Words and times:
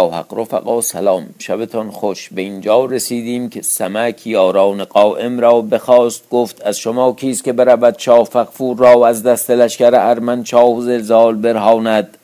حق 0.00 0.34
رفقا 0.34 0.80
سلام. 0.80 1.26
شبتان 1.38 1.90
خوش. 1.90 2.28
به 2.28 2.42
اینجا 2.42 2.84
رسیدیم 2.84 3.48
که 3.48 3.62
سمک 3.62 4.26
یاران 4.26 4.84
قائم 4.84 5.40
را 5.40 5.60
بخواست. 5.60 6.28
گفت 6.30 6.62
از 6.62 6.78
شما 6.78 7.12
کیست 7.12 7.44
که 7.44 7.52
برود 7.52 7.98
شاه 7.98 8.24
فغفور 8.24 8.76
را 8.76 9.06
از 9.06 9.22
دست 9.22 9.50
لشکر 9.50 9.94
ارمنشاه 9.94 10.76
و 10.76 10.82
زلزال 10.82 11.34
برهاند؟ 11.34 12.18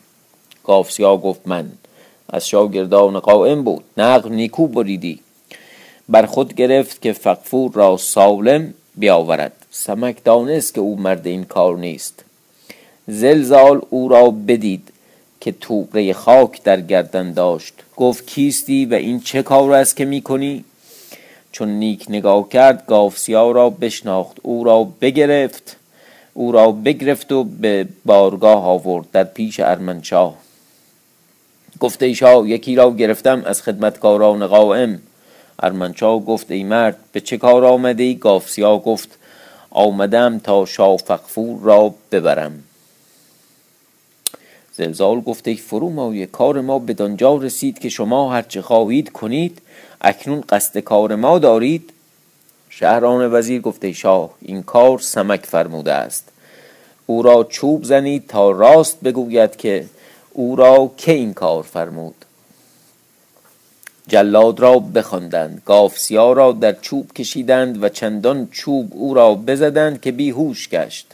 گافسیا 0.63 1.17
گفت 1.17 1.41
من. 1.45 1.71
از 2.29 2.47
شاگردان 2.47 3.19
قائم 3.19 3.63
بود. 3.63 3.83
نقل 3.97 4.29
نیکو 4.29 4.67
بریدی. 4.67 5.19
بر 6.09 6.25
خود 6.25 6.53
گرفت 6.53 7.01
که 7.01 7.13
فغفور 7.13 7.71
را 7.73 7.97
سالم 7.97 8.73
بیاورد. 8.95 9.53
سمک 9.71 10.23
دانست 10.23 10.73
که 10.73 10.81
او 10.81 10.99
مرد 10.99 11.27
این 11.27 11.43
کار 11.43 11.77
نیست. 11.77 12.23
زلزال 13.07 13.81
او 13.89 14.09
را 14.09 14.31
بدید. 14.47 14.91
که 15.41 15.51
توبره 15.51 16.13
خاک 16.13 16.63
در 16.63 16.81
گردن 16.81 17.33
داشت. 17.33 17.73
گفت 17.97 18.27
کیستی 18.27 18.85
و 18.85 18.93
این 18.93 19.19
چه 19.19 19.43
کار 19.43 19.73
است 19.73 19.95
که 19.95 20.05
می 20.05 20.21
کنی 20.21 20.65
چون 21.51 21.69
نیک 21.69 22.05
نگاه 22.09 22.49
کرد 22.49 22.85
گافسیا 22.85 23.51
را 23.51 23.69
بشناخت. 23.69 24.37
او 24.41 24.63
را 24.63 24.83
بگرفت. 25.01 25.77
او 26.33 26.51
را 26.51 26.71
بگرفت 26.71 27.31
و 27.31 27.43
به 27.43 27.87
بارگاه 28.05 28.65
آورد 28.65 29.11
در 29.11 29.23
پیش 29.23 29.59
ارمنشاه. 29.59 30.37
گفت 31.79 32.03
ای 32.03 32.15
شاه 32.15 32.49
یکی 32.49 32.75
را 32.75 32.91
گرفتم 32.91 33.43
از 33.45 33.61
خدمتکاران 33.61 34.47
قائم 34.47 34.99
ارمنشاه 35.59 36.25
گفت 36.25 36.51
ای 36.51 36.63
مرد 36.63 36.97
به 37.11 37.19
چه 37.19 37.37
کار 37.37 37.65
آمده 37.65 38.03
ای 38.03 38.15
گافسیا 38.15 38.77
گفت 38.77 39.17
آمدم 39.69 40.39
تا 40.39 40.65
شاه 40.65 40.97
فغفور 40.97 41.59
را 41.61 41.93
ببرم. 42.11 42.63
زلزال 44.81 45.21
گفت 45.21 45.47
ای 45.47 45.55
فرومایه 45.55 46.25
کار 46.25 46.61
ما 46.61 46.79
بدانجا 46.79 47.35
رسید 47.35 47.79
که 47.79 47.89
شما 47.89 48.33
هرچه 48.33 48.61
خواهید 48.61 49.11
کنید 49.11 49.61
اکنون 50.01 50.41
قصد 50.49 50.79
کار 50.79 51.15
ما 51.15 51.39
دارید. 51.39 51.93
شهران 52.69 53.33
وزیر 53.33 53.61
گفت 53.61 53.85
ای 53.85 53.93
شاه 53.93 54.29
این 54.41 54.63
کار 54.63 54.99
سمک 54.99 55.45
فرموده 55.45 55.93
است. 55.93 56.29
او 57.05 57.21
را 57.21 57.43
چوب 57.43 57.83
زنید 57.83 58.27
تا 58.27 58.51
راست 58.51 59.01
بگوید 59.01 59.55
که 59.55 59.85
او 60.33 60.55
را 60.55 60.91
که 60.97 61.11
این 61.11 61.33
کار 61.33 61.63
فرمود. 61.63 62.25
جلاد 64.07 64.59
را 64.59 64.79
بخواندند 64.79 65.61
گافسیا 65.65 66.33
را 66.33 66.51
در 66.51 66.73
چوب 66.73 67.13
کشیدند 67.13 67.83
و 67.83 67.89
چندان 67.89 68.47
چوب 68.51 68.91
او 68.93 69.13
را 69.13 69.35
بزدند 69.35 70.01
که 70.01 70.11
بیهوش 70.11 70.69
گشت. 70.69 71.07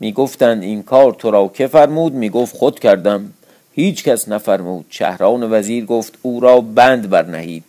می 0.00 0.12
گفتند 0.12 0.62
این 0.62 0.82
کار 0.82 1.12
تو 1.12 1.30
را 1.30 1.50
که 1.54 1.66
فرمود؟ 1.66 2.12
می 2.12 2.30
گفت 2.30 2.56
خود 2.56 2.78
کردم. 2.78 3.32
هیچ 3.72 4.04
کس 4.04 4.28
نفرمود. 4.28 4.86
شهران 4.88 5.52
وزیر 5.52 5.84
گفت 5.84 6.18
او 6.22 6.40
را 6.40 6.60
بند 6.60 7.10
برنهید. 7.10 7.64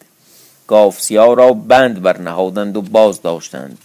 گافسیا 0.68 1.34
را 1.34 1.53
بند 1.53 2.02
برنهادند 2.02 2.78
و 2.78 2.81
باز 2.81 3.22
داشتند 3.22 3.78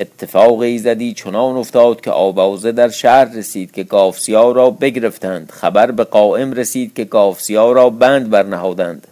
اتفاق 0.00 0.60
ایزدی 0.60 1.14
چنان 1.14 1.56
افتاد 1.56 2.00
که 2.00 2.10
آوازه 2.10 2.72
در 2.72 2.88
شهر 2.88 3.24
رسید 3.24 3.72
که 3.72 3.84
گافسیا 3.84 4.52
را 4.52 4.70
بگرفتند. 4.70 5.50
خبر 5.50 5.90
به 5.90 6.04
قائم 6.04 6.52
رسید 6.52 6.94
که 6.94 7.04
گافسیا 7.04 7.72
را 7.72 7.90
بند 7.90 8.30
برنهادند. 8.30 9.06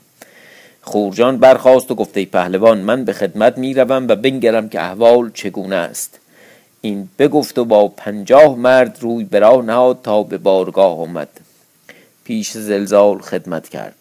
خورجان 0.83 1.39
برخاست 1.39 1.91
و 1.91 1.95
گفت 1.95 2.17
ای 2.17 2.27
پهلوان 2.27 2.79
من 2.79 3.05
به 3.05 3.13
خدمت 3.13 3.59
می 3.59 3.75
روم 3.75 4.09
و 4.09 4.17
بنگرم 4.17 4.69
که 4.69 4.81
احوال 4.81 5.31
چگونه 5.35 5.77
است. 5.77 6.19
این 6.81 7.09
بگفت 7.19 7.59
و 7.59 7.65
با 7.65 7.89
پنجاه 7.89 8.57
مرد 8.57 8.99
روی 9.01 9.25
به 9.25 9.39
راه 9.39 9.65
نهاد 9.65 9.99
تا 10.03 10.23
به 10.23 10.39
بارگاه 10.39 11.01
آمد. 11.01 11.29
پیش 12.25 12.51
زلزال 12.51 13.19
خدمت 13.19 13.69
کرد. 13.69 13.95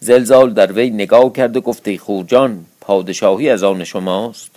زلزال 0.00 0.52
در 0.52 0.72
وی 0.72 0.90
نگاه 0.90 1.32
کرد 1.32 1.56
و 1.56 1.60
گفت 1.60 1.88
ای 1.88 1.98
خورجان 1.98 2.64
پادشاهی 2.80 3.50
از 3.50 3.62
آن 3.62 3.84
شماست. 3.84 4.50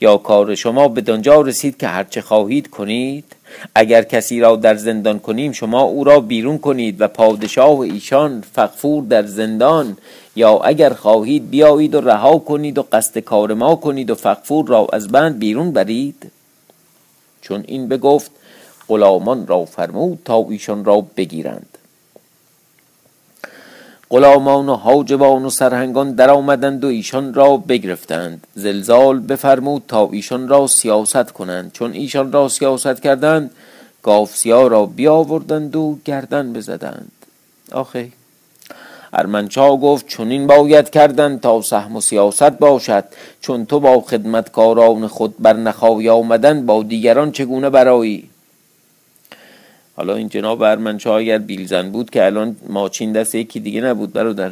یا 0.00 0.16
کار 0.16 0.54
شما 0.54 0.88
به 0.88 1.00
دانجا 1.00 1.40
رسید 1.40 1.76
که 1.76 1.88
هرچه 1.88 2.20
خواهید 2.20 2.70
کنید. 2.70 3.24
اگر 3.74 4.02
کسی 4.02 4.40
را 4.40 4.56
در 4.56 4.74
زندان 4.74 5.18
کنیم 5.18 5.52
شما 5.52 5.82
او 5.82 6.04
را 6.04 6.20
بیرون 6.20 6.58
کنید 6.58 7.00
و 7.00 7.08
پادشاه 7.08 7.78
ایشان 7.78 8.44
فغفور 8.54 9.04
در 9.04 9.26
زندان 9.26 9.96
یا 10.40 10.58
اگر 10.58 10.92
خواهید 10.92 11.50
بیایید 11.50 11.94
و 11.94 12.00
رها 12.00 12.38
کنید 12.38 12.78
و 12.78 12.82
قصد 12.92 13.18
کار 13.18 13.54
ما 13.54 13.76
کنید 13.76 14.10
و 14.10 14.14
فغفور 14.14 14.66
را 14.66 14.86
از 14.92 15.08
بند 15.08 15.38
بیرون 15.38 15.72
برید. 15.72 16.30
چون 17.40 17.64
این 17.66 17.88
بگفت 17.88 18.30
غلامان 18.88 19.46
را 19.46 19.64
فرمود 19.64 20.18
تا 20.24 20.46
ایشان 20.50 20.84
را 20.84 21.00
بگیرند. 21.16 21.78
غلامان 24.10 24.68
و 24.68 24.74
حاجبان 24.74 25.44
و 25.44 25.50
سرهنگان 25.50 26.12
در 26.12 26.30
آمدند 26.30 26.84
و 26.84 26.88
ایشان 26.88 27.34
را 27.34 27.56
بگرفتند. 27.56 28.46
زلزال 28.54 29.20
بفرمود 29.20 29.82
تا 29.88 30.08
ایشان 30.12 30.48
را 30.48 30.66
سیاست 30.66 31.30
کنند. 31.30 31.72
چون 31.72 31.92
ایشان 31.92 32.32
را 32.32 32.48
سیاست 32.48 33.02
کردند 33.02 33.50
گافسیا 34.02 34.66
را 34.66 34.86
بیاوردند 34.86 35.76
و 35.76 35.98
گردن 36.04 36.52
بزدند. 36.52 37.12
آخه 37.72 38.08
ارمنچا 39.12 39.76
گفت 39.76 40.08
چنین 40.08 40.46
باید 40.46 40.90
کردن 40.90 41.38
تا 41.38 41.62
سهم 41.62 41.96
و 41.96 42.00
سیاست 42.00 42.50
باشد. 42.50 43.04
چون 43.40 43.66
تو 43.66 43.80
با 43.80 44.00
خدمتکاران 44.00 45.06
خود 45.06 45.34
بر 45.38 45.52
نخواهی 45.52 46.08
آمدن 46.08 46.66
با 46.66 46.82
دیگران 46.82 47.32
چگونه 47.32 47.70
برایی؟ 47.70 48.30
حالا 49.96 50.14
این 50.14 50.28
جناب 50.28 50.62
ارمنچا 50.62 51.16
اگر 51.16 51.38
بیلزن 51.38 51.90
بود 51.90 52.10
که 52.10 52.24
الان 52.24 52.56
ماچین 52.68 53.12
دست 53.12 53.34
یکی 53.34 53.60
دیگه 53.60 53.80
نبود 53.80 54.12
برادر. 54.12 54.50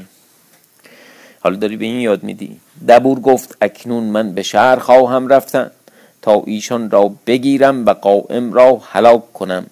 حالا 1.40 1.56
داری 1.56 1.76
به 1.76 1.84
این 1.84 2.00
یاد 2.00 2.22
میدی. 2.22 2.60
دبور 2.88 3.20
گفت 3.20 3.56
اکنون 3.60 4.04
من 4.04 4.32
به 4.32 4.42
شهر 4.42 4.76
خواهم 4.76 5.28
رفتن. 5.28 5.70
تا 6.22 6.42
ایشان 6.46 6.90
را 6.90 7.14
بگیرم 7.26 7.86
و 7.86 7.90
قائم 7.90 8.52
را 8.52 8.82
هلاک 8.84 9.32
کنم. 9.32 9.66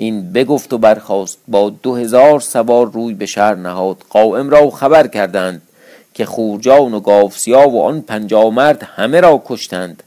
این 0.00 0.32
بگفت 0.32 0.72
و 0.72 0.78
برخاست 0.78 1.38
با 1.48 1.70
دو 1.70 1.94
هزار 1.94 2.40
سوار 2.40 2.90
روی 2.90 3.14
به 3.14 3.26
شهر 3.26 3.54
نهاد. 3.54 3.96
قائم 4.10 4.50
را 4.50 4.70
خبر 4.70 5.06
کردند 5.06 5.62
که 6.14 6.24
خورجان 6.24 6.94
و 6.94 7.00
گافسیا 7.00 7.68
و 7.68 7.82
آن 7.82 8.00
پنجاه 8.00 8.50
مرد 8.50 8.82
همه 8.82 9.20
را 9.20 9.42
کشتند. 9.46 10.02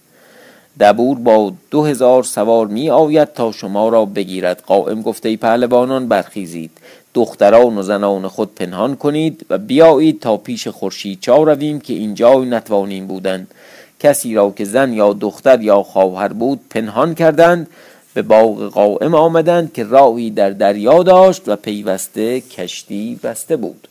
دبور 0.80 1.18
با 1.18 1.54
دو 1.72 1.84
هزار 1.84 2.24
سوار 2.24 2.68
می 2.68 2.90
آید 2.90 3.34
تا 3.34 3.52
شما 3.52 3.90
را 3.90 4.06
بگیرد. 4.06 4.64
قائم 4.68 5.02
گفته 5.02 5.30
ای 5.30 5.38
پهلوانان 5.38 6.08
برخیزید. 6.08 6.72
دختران 7.14 7.78
و 7.78 7.82
زنان 7.82 8.28
خود 8.28 8.56
پنهان 8.56 8.96
کنید 8.96 9.46
و 9.50 9.58
بیایید 9.58 10.20
تا 10.20 10.38
پیش 10.38 10.68
خورشید 10.68 11.20
چا 11.22 11.44
رویم 11.44 11.80
که 11.80 11.94
اینجا 11.94 12.44
نتوانیم 12.44 13.08
بودند. 13.08 13.48
کسی 14.00 14.34
را 14.36 14.54
که 14.58 14.66
زن 14.66 14.94
یا 14.94 15.14
دختر 15.14 15.62
یا 15.62 15.84
خواهر 15.84 16.28
بود 16.28 16.60
پنهان 16.70 17.16
کردند 17.16 17.68
به 18.14 18.22
باغ 18.22 18.68
قائم 18.68 19.16
آمدند 19.16 19.74
که 19.74 19.84
راهی 19.84 20.30
در 20.30 20.50
دریا 20.50 21.04
داشت 21.04 21.50
و 21.50 21.56
پیوسته 21.56 22.42
کشتی 22.42 23.20
بسته 23.24 23.56
بود. 23.56 23.88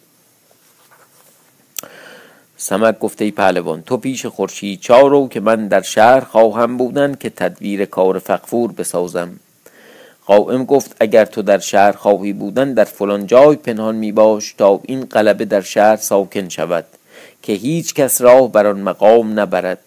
سمک 2.57 2.99
گفته 2.99 3.25
ای 3.25 3.31
پهلوان 3.31 3.83
تو 3.83 3.97
پیش 3.97 4.27
خورشید 4.27 4.81
چارو 4.81 5.29
که 5.29 5.41
من 5.41 5.69
در 5.69 5.83
شهر 5.83 6.21
خواهم 6.21 6.77
بودن 6.77 7.15
که 7.15 7.31
تدویر 7.31 7.85
کار 7.85 8.19
فقفور 8.19 8.73
بسازم. 8.73 9.31
قائم 10.27 10.65
گفت 10.65 10.97
اگر 11.01 11.25
تو 11.25 11.43
در 11.43 11.59
شهر 11.59 11.93
خواهی 11.93 12.33
بودن 12.33 12.75
در 12.75 12.85
فلان 12.85 13.27
جای 13.27 13.57
پنهان 13.57 13.97
می 13.97 14.13
باش 14.13 14.53
تا 14.59 14.81
این 14.83 15.01
قلبه 15.05 15.45
در 15.45 15.61
شهر 15.61 15.97
ساکن 15.97 16.49
شود 16.49 16.85
که 17.43 17.53
هیچ 17.53 17.95
کس 17.95 18.21
راه 18.21 18.53
بر 18.53 18.67
آن 18.67 18.81
مقام 18.81 19.41
نبرد. 19.41 19.79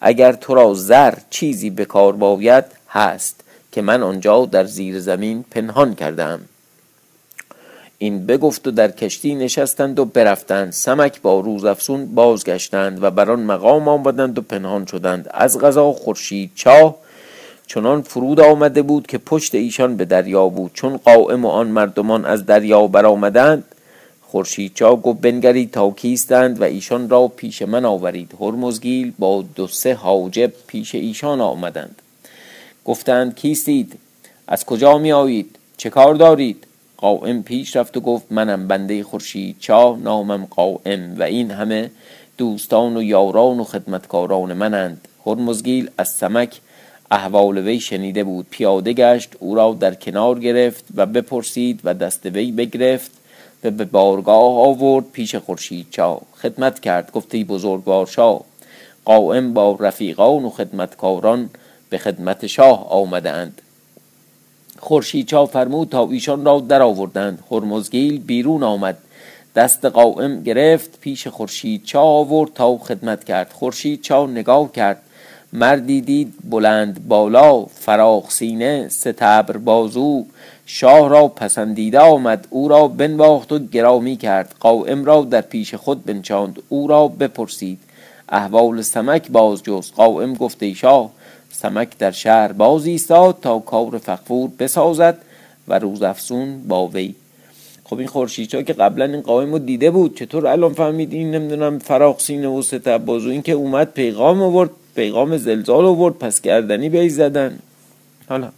اگر 0.00 0.32
تو 0.32 0.54
را 0.54 0.74
زر 0.74 1.14
چیزی 1.30 1.70
به 1.70 1.84
کار 1.84 2.12
باید 2.12 2.64
هست. 2.88 3.40
که 3.76 3.82
من 3.82 4.02
آنجا 4.02 4.46
در 4.46 4.64
زیر 4.64 5.00
زمین 5.00 5.44
پنهان 5.50 5.94
کردم. 5.94 6.40
این 7.98 8.26
بگفت 8.26 8.66
و 8.66 8.70
در 8.70 8.90
کشتی 8.90 9.34
نشستند 9.34 9.98
و 9.98 10.04
برفتند. 10.04 10.72
سمک 10.72 11.20
با 11.20 11.40
روز 11.40 11.64
افسون 11.64 12.14
بازگشتند 12.14 13.02
و 13.02 13.10
بر 13.10 13.30
آن 13.30 13.42
مقام 13.42 13.88
آمدند 13.88 14.38
و 14.38 14.42
پنهان 14.42 14.86
شدند. 14.86 15.30
از 15.30 15.58
غذا 15.58 15.92
خورشید 15.92 16.50
چاه 16.54 16.96
چنان 17.66 18.02
فرود 18.02 18.40
آمده 18.40 18.82
بود 18.82 19.06
که 19.06 19.18
پشت 19.18 19.54
ایشان 19.54 19.96
به 19.96 20.04
دریا 20.04 20.48
بود. 20.48 20.70
چون 20.74 20.96
قائم 20.96 21.44
و 21.44 21.48
آن 21.48 21.66
مردمان 21.66 22.24
از 22.24 22.46
دریا 22.46 22.86
برآمدند 22.86 23.64
خورشیدچا 24.22 24.96
گفت 24.96 25.20
بنگرید 25.20 25.70
تا 25.70 25.90
کیستند 25.90 26.60
و 26.60 26.64
ایشان 26.64 27.08
را 27.08 27.28
پیش 27.28 27.62
من 27.62 27.84
آورید. 27.84 28.34
هرمزگیل 28.40 29.12
با 29.18 29.44
دو 29.54 29.66
سه 29.66 29.94
حاجب 29.94 30.52
پیش 30.66 30.94
ایشان 30.94 31.40
آمدند. 31.40 32.02
گفتند 32.86 33.36
کیستید 33.36 33.98
از 34.46 34.64
کجا 34.64 34.98
می 34.98 35.12
آیید 35.12 35.58
چه 35.76 35.90
کار 35.90 36.14
دارید؟ 36.14 36.66
قائم 36.96 37.42
پیش 37.42 37.76
رفت 37.76 37.96
و 37.96 38.00
گفت 38.00 38.26
منم 38.30 38.68
بنده 38.68 39.02
خورشید 39.02 39.56
چا 39.60 39.96
نامم 39.96 40.46
قائم 40.50 41.16
و 41.18 41.22
این 41.22 41.50
همه 41.50 41.90
دوستان 42.38 42.96
و 42.96 43.02
یاران 43.02 43.60
و 43.60 43.64
خدمتکاران 43.64 44.52
منند. 44.52 45.08
هرمزگیل 45.26 45.90
از 45.98 46.08
سمک 46.08 46.60
احوال 47.10 47.58
وی 47.58 47.80
شنیده 47.80 48.24
بود. 48.24 48.46
پیاده 48.50 48.92
گشت 48.92 49.30
او 49.38 49.54
را 49.54 49.76
در 49.80 49.94
کنار 49.94 50.38
گرفت 50.38 50.84
و 50.96 51.06
بپرسید 51.06 51.80
و 51.84 51.94
دست 51.94 52.26
وی 52.26 52.52
بگرفت 52.52 53.10
و 53.64 53.70
به 53.70 53.84
بارگاه 53.84 54.68
آورد 54.68 55.04
پیش 55.12 55.34
خورشید 55.34 55.86
چا 55.90 56.20
خدمت 56.42 56.80
کرد 56.80 57.12
گفته 57.12 57.44
بزرگوار 57.44 58.06
شاه 58.06 58.40
قائم 59.04 59.54
با 59.54 59.76
رفیقان 59.80 60.44
و 60.44 60.50
خدمتکاران 60.50 61.50
به 61.90 61.98
خدمت 61.98 62.46
شاه 62.46 62.88
آمده 62.90 63.30
اند 63.30 63.62
خورشید 64.78 65.26
چا 65.26 65.46
فرمود 65.46 65.88
تا 65.88 66.08
ایشان 66.10 66.44
را 66.44 66.60
در 66.60 66.82
آوردند 66.82 67.44
هرمزگیل 67.50 68.18
بیرون 68.18 68.62
آمد. 68.62 68.96
دست 69.56 69.84
قائم 69.84 70.42
گرفت 70.42 71.00
پیش 71.00 71.26
خورشید 71.26 71.84
چا 71.84 72.02
آورد 72.02 72.54
تا 72.54 72.78
خدمت 72.78 73.24
کرد. 73.24 73.52
خورشید 73.52 74.02
چا 74.02 74.26
نگاه 74.26 74.72
کرد. 74.72 75.02
مردی 75.52 76.00
دید 76.00 76.34
بلند 76.50 77.08
بالا 77.08 77.64
فراخ 77.64 78.30
سینه 78.30 78.88
ستبر 78.88 79.56
بازو. 79.56 80.26
شاه 80.66 81.08
را 81.08 81.28
پسندیده 81.28 81.98
آمد. 81.98 82.46
او 82.50 82.68
را 82.68 82.88
بنواخت 82.88 83.52
و 83.52 83.58
گرامی 83.58 84.16
کرد. 84.16 84.54
قائم 84.60 85.04
را 85.04 85.22
در 85.22 85.40
پیش 85.40 85.74
خود 85.74 86.04
بنشاند. 86.04 86.62
او 86.68 86.86
را 86.86 87.08
بپرسید. 87.08 87.78
احوال 88.28 88.82
سمک 88.82 89.30
باز 89.30 89.62
جست 89.62 89.94
قائم 89.94 90.34
گفته 90.34 90.74
شاه 90.74 91.10
سمک 91.56 91.98
در 91.98 92.10
شهر 92.10 92.52
باز 92.52 92.86
ایستاد 92.86 93.38
تا 93.42 93.58
کار 93.58 93.98
فخفور 93.98 94.50
بسازد 94.58 95.18
و 95.68 95.78
روز 95.78 96.02
افسون 96.02 96.62
با 96.68 96.86
وی. 96.86 97.14
خب 97.84 97.98
این 97.98 98.08
خورشیدچا 98.08 98.62
که 98.62 98.72
قبلا 98.72 99.04
این 99.04 99.20
قائم 99.20 99.52
رو 99.52 99.58
دیده 99.58 99.90
بود 99.90 100.18
چطور 100.18 100.46
الان 100.46 100.72
فهمید 100.74 101.12
این 101.12 101.30
نمی‌دونم 101.30 101.78
فراخ 101.78 102.20
سینه 102.20 102.48
و 102.48 102.62
ستب 102.62 103.04
بازو 103.04 103.30
این 103.30 103.42
که 103.42 103.52
اومد 103.52 103.92
پیغام 103.92 104.42
آورد 104.42 104.70
پیغام 104.94 105.36
زلزال 105.36 105.84
آورد 105.84 106.14
پس 106.14 106.40
گردنی 106.40 106.88
بی 106.88 107.08
زدن. 107.08 107.58
حالا 108.28 108.48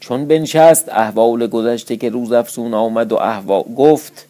چون 0.00 0.26
بنشست 0.26 0.88
احوال 0.88 1.46
گذشته 1.46 1.96
که 1.96 2.10
روز 2.10 2.32
افسون 2.32 2.74
آمد 2.74 3.12
و 3.12 3.16
احوال 3.16 3.62
گفت 3.62 4.26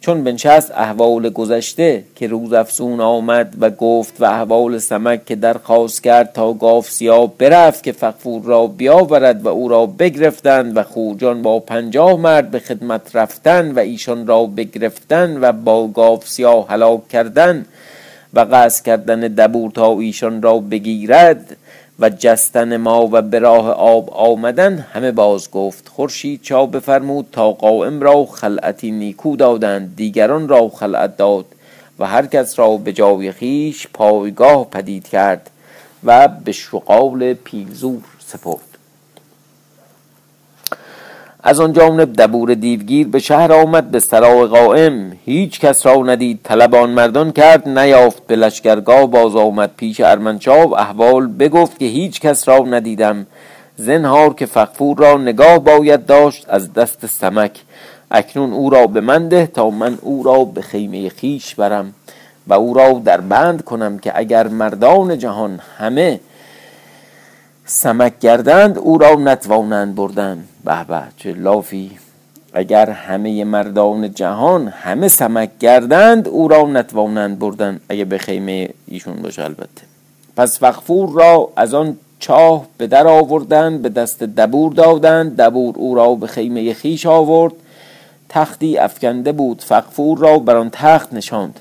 چون 0.00 0.24
بنشست 0.24 0.70
احوال 0.70 1.28
گذشته 1.28 2.04
که 2.14 2.26
روز 2.26 2.52
افسون 2.52 3.00
آمد 3.00 3.54
و 3.60 3.70
گفت 3.70 4.20
و 4.20 4.24
احوال 4.24 4.78
سمک 4.78 5.26
که 5.26 5.36
درخواست 5.36 6.02
کرد 6.02 6.32
تا 6.32 6.52
گاف 6.52 6.90
سیاه 6.90 7.32
برفت 7.38 7.82
که 7.82 7.92
فقفور 7.92 8.42
را 8.42 8.66
بیاورد 8.66 9.42
و 9.44 9.48
او 9.48 9.68
را 9.68 9.86
بگرفتند 9.86 10.76
و 10.76 10.82
خوجان 10.82 11.42
با 11.42 11.60
پنجاه 11.60 12.20
مرد 12.20 12.50
به 12.50 12.58
خدمت 12.58 13.16
رفتن 13.16 13.72
و 13.72 13.78
ایشان 13.78 14.26
را 14.26 14.46
بگرفتن 14.46 15.38
و 15.40 15.52
با 15.52 15.86
گاف 15.86 16.28
سیاه 16.28 16.68
هلاک 16.68 17.08
کردن 17.08 17.66
و 18.34 18.40
قصد 18.40 18.84
کردن 18.84 19.20
دبور 19.20 19.70
تا 19.70 19.98
ایشان 19.98 20.42
را 20.42 20.58
بگیرد 20.58 21.56
و 22.00 22.10
جستن 22.10 22.76
ما 22.76 23.08
و 23.12 23.22
به 23.22 23.38
راه 23.38 23.70
آب 23.70 24.10
آمدن 24.10 24.78
همه 24.92 25.12
باز 25.12 25.50
گفت 25.50 25.88
خورشید 25.88 26.42
چا 26.42 26.66
بفرمود 26.66 27.26
تا 27.32 27.52
قائم 27.52 28.00
را 28.00 28.26
خلعتی 28.26 28.90
نیکو 28.90 29.36
دادند 29.36 29.96
دیگران 29.96 30.48
را 30.48 30.68
خلعت 30.68 31.16
داد 31.16 31.44
و 31.98 32.06
هر 32.06 32.26
کس 32.26 32.58
را 32.58 32.76
به 32.76 32.92
جای 32.92 33.32
خیش 33.32 33.86
پایگاه 33.94 34.70
پدید 34.70 35.08
کرد 35.08 35.50
و 36.04 36.28
به 36.28 36.52
شقال 36.52 37.34
پیلزور 37.34 38.02
سپرد. 38.26 38.69
از 41.42 41.60
آن 41.60 41.72
جانب 41.72 42.12
دبور 42.12 42.54
دیوگیر 42.54 43.08
به 43.08 43.18
شهر 43.18 43.52
آمد 43.52 43.90
به 43.90 44.00
سرای 44.00 44.46
قائم. 44.46 45.12
هیچ 45.24 45.60
کس 45.60 45.86
را 45.86 46.02
ندید. 46.02 46.40
طلب 46.44 46.74
آن 46.74 46.90
مردان 46.90 47.32
کرد 47.32 47.68
نیافت 47.68 48.26
به 48.26 48.36
لشکرگاه 48.36 49.06
باز 49.06 49.36
آمد. 49.36 49.70
پیش 49.76 50.00
ارمنشاه 50.00 50.72
احوال 50.72 51.26
بگفت 51.26 51.78
که 51.78 51.84
هیچ 51.84 52.20
کس 52.20 52.48
را 52.48 52.58
ندیدم. 52.58 53.26
زنهار 53.76 54.34
که 54.34 54.46
فقفور 54.46 54.98
را 54.98 55.18
نگاه 55.18 55.58
باید 55.58 56.06
داشت 56.06 56.46
از 56.48 56.72
دست 56.72 57.06
سمک. 57.06 57.60
اکنون 58.10 58.52
او 58.52 58.70
را 58.70 58.86
به 58.86 59.00
من 59.00 59.28
ده 59.28 59.46
تا 59.46 59.70
من 59.70 59.98
او 60.02 60.22
را 60.22 60.44
به 60.44 60.62
خیمه 60.62 61.08
خیش 61.08 61.54
برم 61.54 61.94
و 62.46 62.52
او 62.52 62.74
را 62.74 63.02
در 63.04 63.20
بند 63.20 63.64
کنم 63.64 63.98
که 63.98 64.12
اگر 64.14 64.48
مردان 64.48 65.18
جهان 65.18 65.60
همه 65.78 66.20
سمک 67.72 68.18
گردند 68.18 68.78
او 68.78 68.98
را 68.98 69.14
نتوانند 69.14 69.94
بردن. 69.94 70.44
به 70.64 70.84
به 70.84 71.02
چه 71.16 71.32
لافی. 71.32 71.90
اگر 72.52 72.90
همه 72.90 73.44
مردان 73.44 74.14
جهان 74.14 74.68
همه 74.68 75.08
سمک 75.08 75.50
گردند 75.60 76.28
او 76.28 76.48
را 76.48 76.62
نتوانند 76.62 77.38
بردن. 77.38 77.80
اگه 77.88 78.04
به 78.04 78.18
خیمه 78.18 78.68
ایشون 78.86 79.16
باشه 79.22 79.44
البته. 79.44 79.82
پس 80.36 80.58
فقفور 80.58 81.10
را 81.12 81.48
از 81.56 81.74
آن 81.74 81.96
چاه 82.18 82.66
به 82.78 82.86
در 82.86 83.06
آوردند 83.06 83.82
به 83.82 83.88
دست 83.88 84.22
دبور 84.22 84.72
دادند. 84.72 85.36
دبور 85.36 85.74
او 85.78 85.94
را 85.94 86.14
به 86.14 86.26
خیمه 86.26 86.74
خیش 86.74 87.06
آورد. 87.06 87.52
تختی 88.28 88.78
افکنده 88.78 89.32
بود. 89.32 89.62
فقفور 89.62 90.18
را 90.18 90.38
بر 90.38 90.56
آن 90.56 90.70
تخت 90.72 91.12
نشاند. 91.12 91.60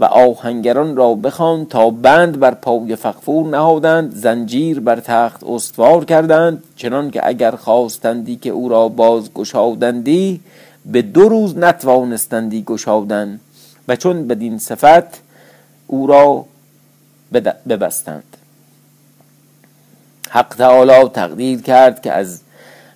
و 0.00 0.04
آهنگران 0.04 0.96
را 0.96 1.14
بخواند 1.14 1.68
تا 1.68 1.90
بند 1.90 2.40
بر 2.40 2.54
پای 2.54 2.96
فقفور 2.96 3.46
نهادند 3.46 4.14
زنجیر 4.14 4.80
بر 4.80 5.00
تخت 5.00 5.44
استوار 5.44 6.04
کردند. 6.04 6.62
چنان 6.76 7.10
که 7.10 7.20
اگر 7.28 7.50
خواستندی 7.50 8.36
که 8.36 8.50
او 8.50 8.68
را 8.68 8.88
باز 8.88 9.34
گشادندی 9.34 10.40
به 10.86 11.02
دو 11.02 11.28
روز 11.28 11.58
نتوانستندی 11.58 12.62
گشادن 12.62 13.40
و 13.88 13.96
چون 13.96 14.28
بدین 14.28 14.58
صفت 14.58 15.22
او 15.86 16.06
را 16.06 16.44
ببستند. 17.68 18.36
حق 20.30 20.54
تعالی 20.58 21.08
تقدیر 21.08 21.62
کرد 21.62 22.02
که 22.02 22.12
از 22.12 22.40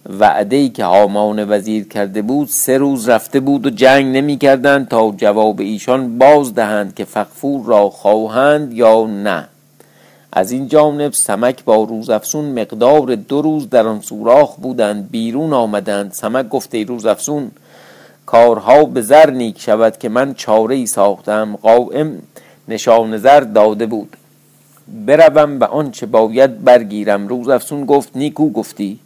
وعده 0.08 0.56
ای 0.56 0.68
که 0.68 0.84
هامان 0.84 1.50
وزیر 1.50 1.88
کرده 1.88 2.22
بود 2.22 2.48
سه 2.48 2.78
روز 2.78 3.08
رفته 3.08 3.40
بود 3.40 3.66
و 3.66 3.70
جنگ 3.70 4.16
نمی 4.16 4.36
کردند 4.38 4.88
تا 4.88 5.14
جواب 5.16 5.60
ایشان 5.60 6.18
باز 6.18 6.54
دهند 6.54 6.94
که 6.94 7.04
فقفور 7.04 7.66
را 7.66 7.90
خواهند 7.90 8.72
یا 8.72 9.06
نه. 9.06 9.48
از 10.32 10.52
این 10.52 10.68
جانب 10.68 11.12
سمک 11.12 11.64
با 11.64 11.84
روز 11.84 12.10
افسون 12.10 12.44
مقدار 12.44 13.14
دو 13.14 13.42
روز 13.42 13.70
در 13.70 13.86
آن 13.86 14.00
سوراخ 14.00 14.56
بودند 14.56 15.10
بیرون 15.10 15.52
آمدند. 15.52 16.12
سمک 16.12 16.48
گفته 16.48 16.84
روز 16.84 17.06
افسون 17.06 17.50
کارها 18.26 18.84
به 18.84 19.02
زر 19.02 19.30
نیک 19.30 19.60
شود 19.60 19.98
که 19.98 20.08
من 20.08 20.34
چاره 20.34 20.74
ای 20.74 20.86
ساختم. 20.86 21.56
قائم 21.62 22.22
نشان 22.68 23.18
زر 23.18 23.40
داده 23.40 23.86
بود. 23.86 24.16
بروم 25.06 25.58
به 25.58 25.66
آنچه 25.66 26.06
باید 26.06 26.64
برگیرم. 26.64 27.28
روز 27.28 27.48
افسون 27.48 27.84
گفت 27.84 28.16
نیکو 28.16 28.50
گفتی. 28.50 28.98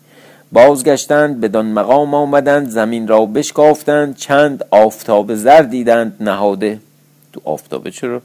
بازگشتند 0.52 1.40
بدان 1.40 1.66
مقام 1.66 2.14
آمدند 2.14 2.68
زمین 2.68 3.08
را 3.08 3.26
بشکافتند 3.26 4.16
چند 4.16 4.64
آفتاب 4.70 5.34
زر 5.34 5.62
دیدند 5.62 6.16
نهاده. 6.20 6.78
تو 7.32 7.40
آفتابه 7.44 7.90
چرا؟ 7.90 8.22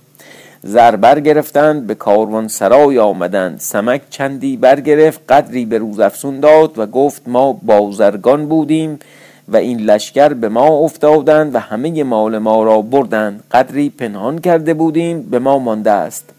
زر 0.63 0.95
برگرفتند 0.95 1.87
به 1.87 1.95
کاروان 1.95 2.47
سرای 2.47 2.99
آمدند. 2.99 3.59
سمک 3.59 4.01
چندی 4.09 4.57
برگرفت 4.57 5.21
قدری 5.31 5.65
به 5.65 5.77
روز 5.77 5.99
افسون 5.99 6.39
داد 6.39 6.79
و 6.79 6.85
گفت 6.85 7.21
ما 7.27 7.53
بازرگان 7.53 8.45
بودیم 8.45 8.99
و 9.47 9.57
این 9.57 9.79
لشکر 9.79 10.29
به 10.29 10.49
ما 10.49 10.67
افتادند 10.67 11.55
و 11.55 11.59
همه 11.59 12.03
مال 12.03 12.37
ما 12.37 12.63
را 12.63 12.81
بردند. 12.81 13.43
قدری 13.51 13.89
پنهان 13.89 14.39
کرده 14.39 14.73
بودیم 14.73 15.21
به 15.21 15.39
ما 15.39 15.59
مانده 15.59 15.91
است 15.91 16.29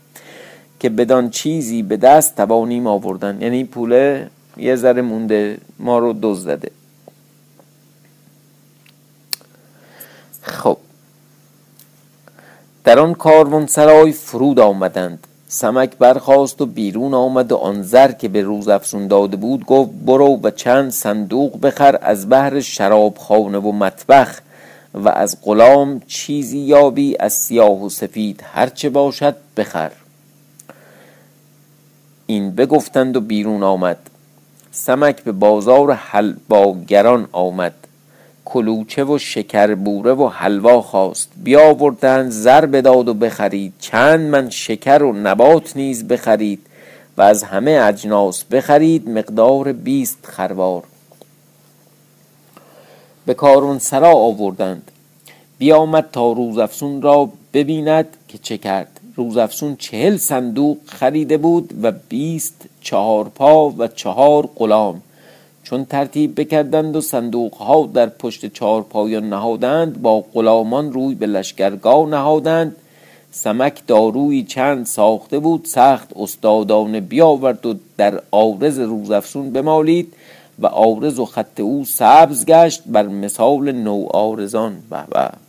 که 0.81 0.89
بدان 0.89 1.31
چیزی 1.31 1.83
به 1.83 1.97
دست 1.97 2.37
توانیم 2.37 2.87
آوردن. 2.87 3.39
یعنی 3.41 3.65
پول 3.65 4.25
یه 4.57 4.77
ذره 4.77 5.03
مونده 5.03 5.59
ما 5.79 5.99
رو 5.99 6.15
دزدده 6.23 6.71
خب. 10.43 10.77
در 12.85 12.99
آن 12.99 13.15
کاروان 13.15 13.67
سرای 13.67 14.13
فرود 14.13 14.61
آمدند. 14.61 15.27
سمک 15.49 15.97
برخاست 15.99 16.61
و 16.61 16.67
بیرون 16.67 17.15
آمد 17.15 17.53
و 17.53 17.57
آن 17.57 17.83
زر 17.83 18.13
که 18.13 18.29
به 18.29 18.43
روز 18.43 18.69
افسون 18.69 19.07
داده 19.09 19.37
بود 19.37 19.67
گفت 19.67 19.91
برو 20.07 20.41
و 20.43 20.51
چند 20.51 20.91
صندوق 20.91 21.61
بخر 21.61 21.99
از 22.03 22.29
بهر 22.29 22.61
شراب 22.61 23.19
خانه 23.19 23.59
و 23.59 23.73
مطبخ 23.73 24.41
و 24.95 25.09
از 25.09 25.37
غلام 25.43 26.01
چیزی 26.07 26.59
یابی 26.59 27.17
از 27.21 27.33
سیاه 27.33 27.85
و 27.85 27.89
سفید 27.89 28.45
هرچه 28.53 28.91
باشد 28.91 29.37
بخر. 29.57 29.91
این 32.27 32.51
بگفتند 32.51 33.17
و 33.17 33.21
بیرون 33.21 33.63
آمد. 33.63 34.11
سمک 34.77 35.23
به 35.23 35.33
بازار 35.33 35.93
حلباگران 35.93 37.29
آمد. 37.33 37.75
کلوچه 38.45 39.05
و 39.05 39.19
شکربوره 39.19 40.13
و 40.13 40.29
حلوا 40.29 40.83
خواست. 40.83 41.29
بیاوردند 41.37 42.31
زر 42.31 42.67
بداد 42.67 43.09
و 43.09 43.15
بخرید. 43.15 43.73
چند 43.81 44.21
من 44.21 44.51
شکر 44.51 45.03
و 45.03 45.13
نبات 45.13 45.77
نیز 45.77 46.09
بخرید 46.09 46.67
و 47.17 47.23
از 47.23 47.43
همه 47.43 47.71
اجناس 47.71 48.45
بخرید. 48.45 49.09
مقدار 49.09 49.73
بیست 49.73 50.19
خروار. 50.23 50.83
به 53.27 53.35
کارون 53.35 53.79
سرا 53.79 54.13
آوردند. 54.13 54.91
بیامد 55.59 56.09
تا 56.13 56.33
روزافسون 56.33 57.03
را 57.03 57.31
ببیند 57.53 58.17
که 58.29 58.39
چه 58.39 58.59
کرد. 58.59 59.01
روزافسون 59.17 59.77
چهل 59.77 60.17
صندوق 60.17 60.77
خریده 60.87 61.37
بود 61.37 61.75
و 61.83 61.93
بیست 62.09 62.69
چهار 62.85 63.25
پا 63.25 63.71
و 63.79 63.89
چهار 63.89 64.49
غلام. 64.57 65.03
چون 65.63 65.85
ترتیب 65.85 66.41
بکردند 66.41 66.97
و 66.97 67.01
صندوق 67.01 67.55
ها 67.55 67.91
در 67.95 68.07
پشت 68.07 68.53
چهار 68.53 68.83
پایان 68.83 69.29
نهادند 69.29 70.03
با 70.03 70.21
غلامان 70.35 70.93
روی 70.93 71.15
به 71.15 71.27
لشکرگاه 71.27 72.09
نهادند. 72.09 72.77
سمک 73.31 73.87
داروی 73.87 74.43
چند 74.43 74.87
ساخته 74.87 75.39
بود 75.39 75.65
سخت 75.65 76.09
استادانه 76.17 77.01
بیاورد 77.01 77.67
و 77.67 77.75
در 77.97 78.23
آرز 78.31 78.79
روزافسون 78.79 79.51
بمالید 79.51 80.13
و 80.59 80.67
آرز 80.67 81.19
و 81.19 81.25
خط 81.25 81.61
او 81.61 81.85
سبز 81.85 82.47
گشت 82.47 82.83
بر 82.87 83.07
مثال 83.09 83.73
نو 83.73 84.07
آرزان 84.11 84.77
به. 84.91 85.44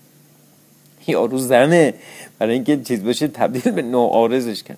یارو 1.13 1.37
زنه 1.37 1.93
برای 2.39 2.53
اینکه 2.53 2.81
چیز 2.81 3.03
بشه 3.03 3.27
تبدیل 3.27 3.71
به 3.71 3.81
نو 3.81 3.99
آرزش 3.99 4.63
کرد. 4.63 4.77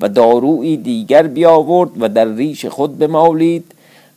و 0.00 0.08
داروی 0.08 0.76
دیگر 0.76 1.26
بیاورد 1.26 1.90
و 2.02 2.08
در 2.08 2.34
ریش 2.34 2.66
خود 2.66 2.98
بمالید 2.98 3.64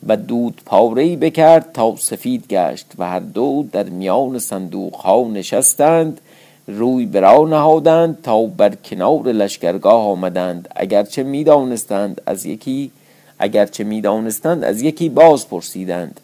و 0.08 0.18
دود 0.18 0.62
پارهی 0.66 1.16
بکرد 1.16 1.72
تا 1.74 1.96
سفید 1.96 2.48
گشت 2.48 2.86
و 2.98 3.06
هر 3.10 3.20
دو 3.20 3.66
در 3.72 3.84
میان 3.84 4.40
صندوق 4.40 4.96
ها 4.96 5.28
نشستند 5.34 6.22
روی 6.68 7.06
برا 7.06 7.48
نهادند 7.48 8.22
تا 8.24 8.46
بر 8.46 8.76
کنار 8.76 9.24
لشکرگاه 9.24 10.02
آمدند. 10.08 10.68
اگرچه 10.76 11.24
می‌دانستند 11.24 12.22
از 12.26 12.46
یکی 12.46 12.92
اگرچه 13.40 13.84
می‌دانستند 13.84 14.64
از 14.64 14.82
یکی 14.82 15.10
باز 15.10 15.50
پرسیدند. 15.50 16.22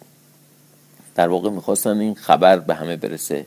در 1.14 1.28
واقع 1.28 1.50
می‌خواستند 1.50 2.00
این 2.00 2.14
خبر 2.14 2.58
به 2.58 2.74
همه 2.74 2.96
برسه. 2.96 3.44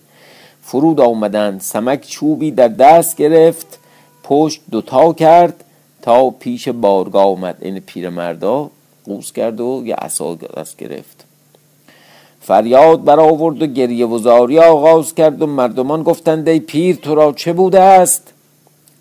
فرود 0.67 1.01
آمدند 1.01 1.61
سمک 1.61 2.07
چوبی 2.07 2.51
در 2.51 2.67
دست 2.67 3.17
گرفت 3.17 3.79
پشت 4.23 4.61
دوتا 4.71 5.13
کرد 5.13 5.63
تا 6.01 6.29
پیش 6.29 6.69
بارگاه 6.69 7.25
آمد. 7.25 7.57
این 7.61 7.79
پیرمردا 7.79 8.69
قوس 9.05 9.31
کرد 9.31 9.61
و 9.61 9.83
یه 9.85 9.95
عصا 9.95 10.35
دست 10.35 10.77
گرفت. 10.77 11.25
فریاد 12.41 13.03
برآورد 13.03 13.61
و 13.61 13.65
گریه 13.65 14.05
و 14.05 14.17
زاری 14.17 14.59
آغاز 14.59 15.15
کرد 15.15 15.41
و 15.41 15.47
مردمان 15.47 16.03
گفتند 16.03 16.49
ای 16.49 16.59
پیر 16.59 16.95
تو 16.95 17.15
را 17.15 17.31
چه 17.31 17.53
بوده 17.53 17.81
است؟ 17.81 18.33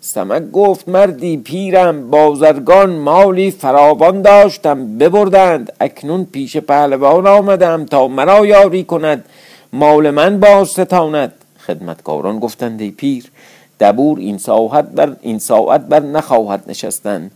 سمک 0.01 0.51
گفت 0.51 0.89
مردی 0.89 1.37
پیرم 1.37 2.09
بازرگان 2.09 2.95
مالی 2.95 3.51
فراوان 3.51 4.21
داشتم 4.21 4.97
ببردند. 4.97 5.73
اکنون 5.79 6.25
پیش 6.25 6.57
پهلوان 6.57 7.27
آمدم 7.27 7.85
تا 7.85 8.07
مرا 8.07 8.45
یاری 8.45 8.83
کند 8.83 9.25
مال 9.73 10.11
من 10.11 10.39
باز 10.39 10.67
ستاند. 10.67 11.33
خدمتکاران 11.67 12.39
گفتند 12.39 12.81
ای 12.81 12.91
پیر 12.91 13.31
دبور 13.79 14.19
این 14.19 14.37
ساعت 14.37 14.85
بر 14.85 15.15
این 15.21 15.39
ساعت 15.39 15.81
بر 15.81 15.99
نخواهد 15.99 16.63
نشستن. 16.67 17.31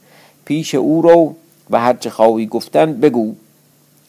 پیش 0.45 0.75
او 0.75 1.01
رو 1.01 1.35
و 1.69 1.79
هرچه 1.79 2.09
خواهی 2.09 2.45
گفتن 2.45 2.93
بگو. 2.93 3.33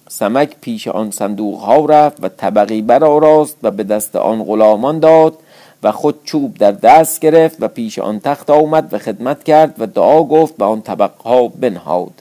سمک 0.09 0.57
پیش 0.61 0.89
آن 0.89 1.11
صندوق 1.11 1.59
ها 1.59 1.85
رفت 1.85 2.25
و 2.25 2.29
طبقی 2.29 2.83
برآراست 2.83 3.57
و 3.63 3.71
به 3.71 3.85
دست 3.85 4.17
آن 4.17 4.45
غلامان 4.45 4.99
داد 4.99 5.35
و 5.83 5.93
خود 5.93 6.25
چوب 6.25 6.55
در 6.55 6.73
دست 6.73 7.21
گرفت 7.21 7.57
و 7.61 7.69
پیش 7.69 7.99
آن 7.99 8.21
تخت 8.21 8.51
آمد 8.51 8.95
و 8.95 8.99
خدمت 8.99 9.45
کرد 9.45 9.75
و 9.79 9.87
دعا 9.87 10.23
گفت 10.23 10.55
و 10.59 10.65
آن 10.65 10.83
طبق 10.83 11.11
ها 11.25 11.49
بنهاد. 11.49 12.13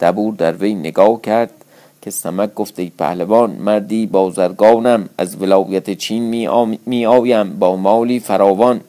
دبور 0.00 0.34
در 0.34 0.52
وی 0.52 0.74
نگاه 0.74 1.20
کرد 1.20 1.55
که 2.06 2.12
سمک 2.12 2.54
گفت 2.54 2.78
ای 2.78 2.92
پهلوان 2.98 3.50
مردی 3.50 4.06
بازرگانم 4.06 5.08
از 5.18 5.42
ولایت 5.42 5.90
چین 5.90 6.22
می, 6.86 7.06
آیم 7.06 7.58
با 7.58 7.76
مالی 7.76 8.20
فراوان. 8.20 8.80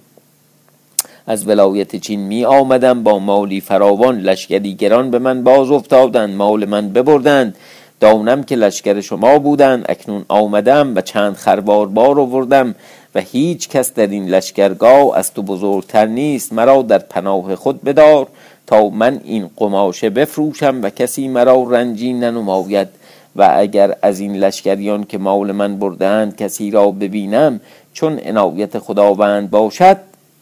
از 1.28 1.48
ولایت 1.48 1.96
چین 1.96 2.20
می 2.20 2.46
آمدم 2.46 3.04
با 3.04 3.20
مالی 3.20 3.62
فراوان. 3.62 4.20
لشکری 4.20 4.74
گران 4.74 5.12
به 5.12 5.20
من 5.20 5.44
باز 5.44 5.72
افتادند 5.72 6.36
مال 6.36 6.66
من 6.66 6.90
ببردند. 6.90 7.56
دانم 8.00 8.44
که 8.44 8.56
لشکر 8.56 9.02
شما 9.02 9.40
بودند. 9.40 9.86
اکنون 9.90 10.26
آمدم 10.28 10.96
و 10.96 11.02
چند 11.02 11.36
خروار 11.36 11.88
بار 11.88 12.20
آوردم 12.20 12.76
و 13.16 13.20
هیچ 13.20 13.70
کس 13.70 13.94
در 13.94 14.08
این 14.08 14.30
لشکرگاه 14.30 15.18
از 15.18 15.34
تو 15.34 15.42
بزرگتر 15.42 16.06
نیست. 16.06 16.54
مرا 16.54 16.82
در 16.82 17.00
پناه 17.00 17.56
خود 17.56 17.84
بدار 17.84 18.28
تا 18.68 18.90
من 18.90 19.22
این 19.24 19.50
قماشه 19.56 20.10
بفروشم 20.10 20.80
و 20.84 20.90
کسی 20.90 21.28
مرا 21.28 21.64
رنجی 21.64 22.14
ننماید. 22.14 22.88
و 23.38 23.54
اگر 23.58 23.98
از 24.02 24.20
این 24.20 24.36
لشکریان 24.36 25.04
که 25.04 25.18
مال 25.18 25.52
من 25.52 25.80
بردند 25.80 26.36
کسی 26.36 26.72
را 26.72 26.92
ببینم 26.92 27.60
چون 27.94 28.20
عنایت 28.20 28.80
خداوند 28.80 29.50
باشد 29.50 29.98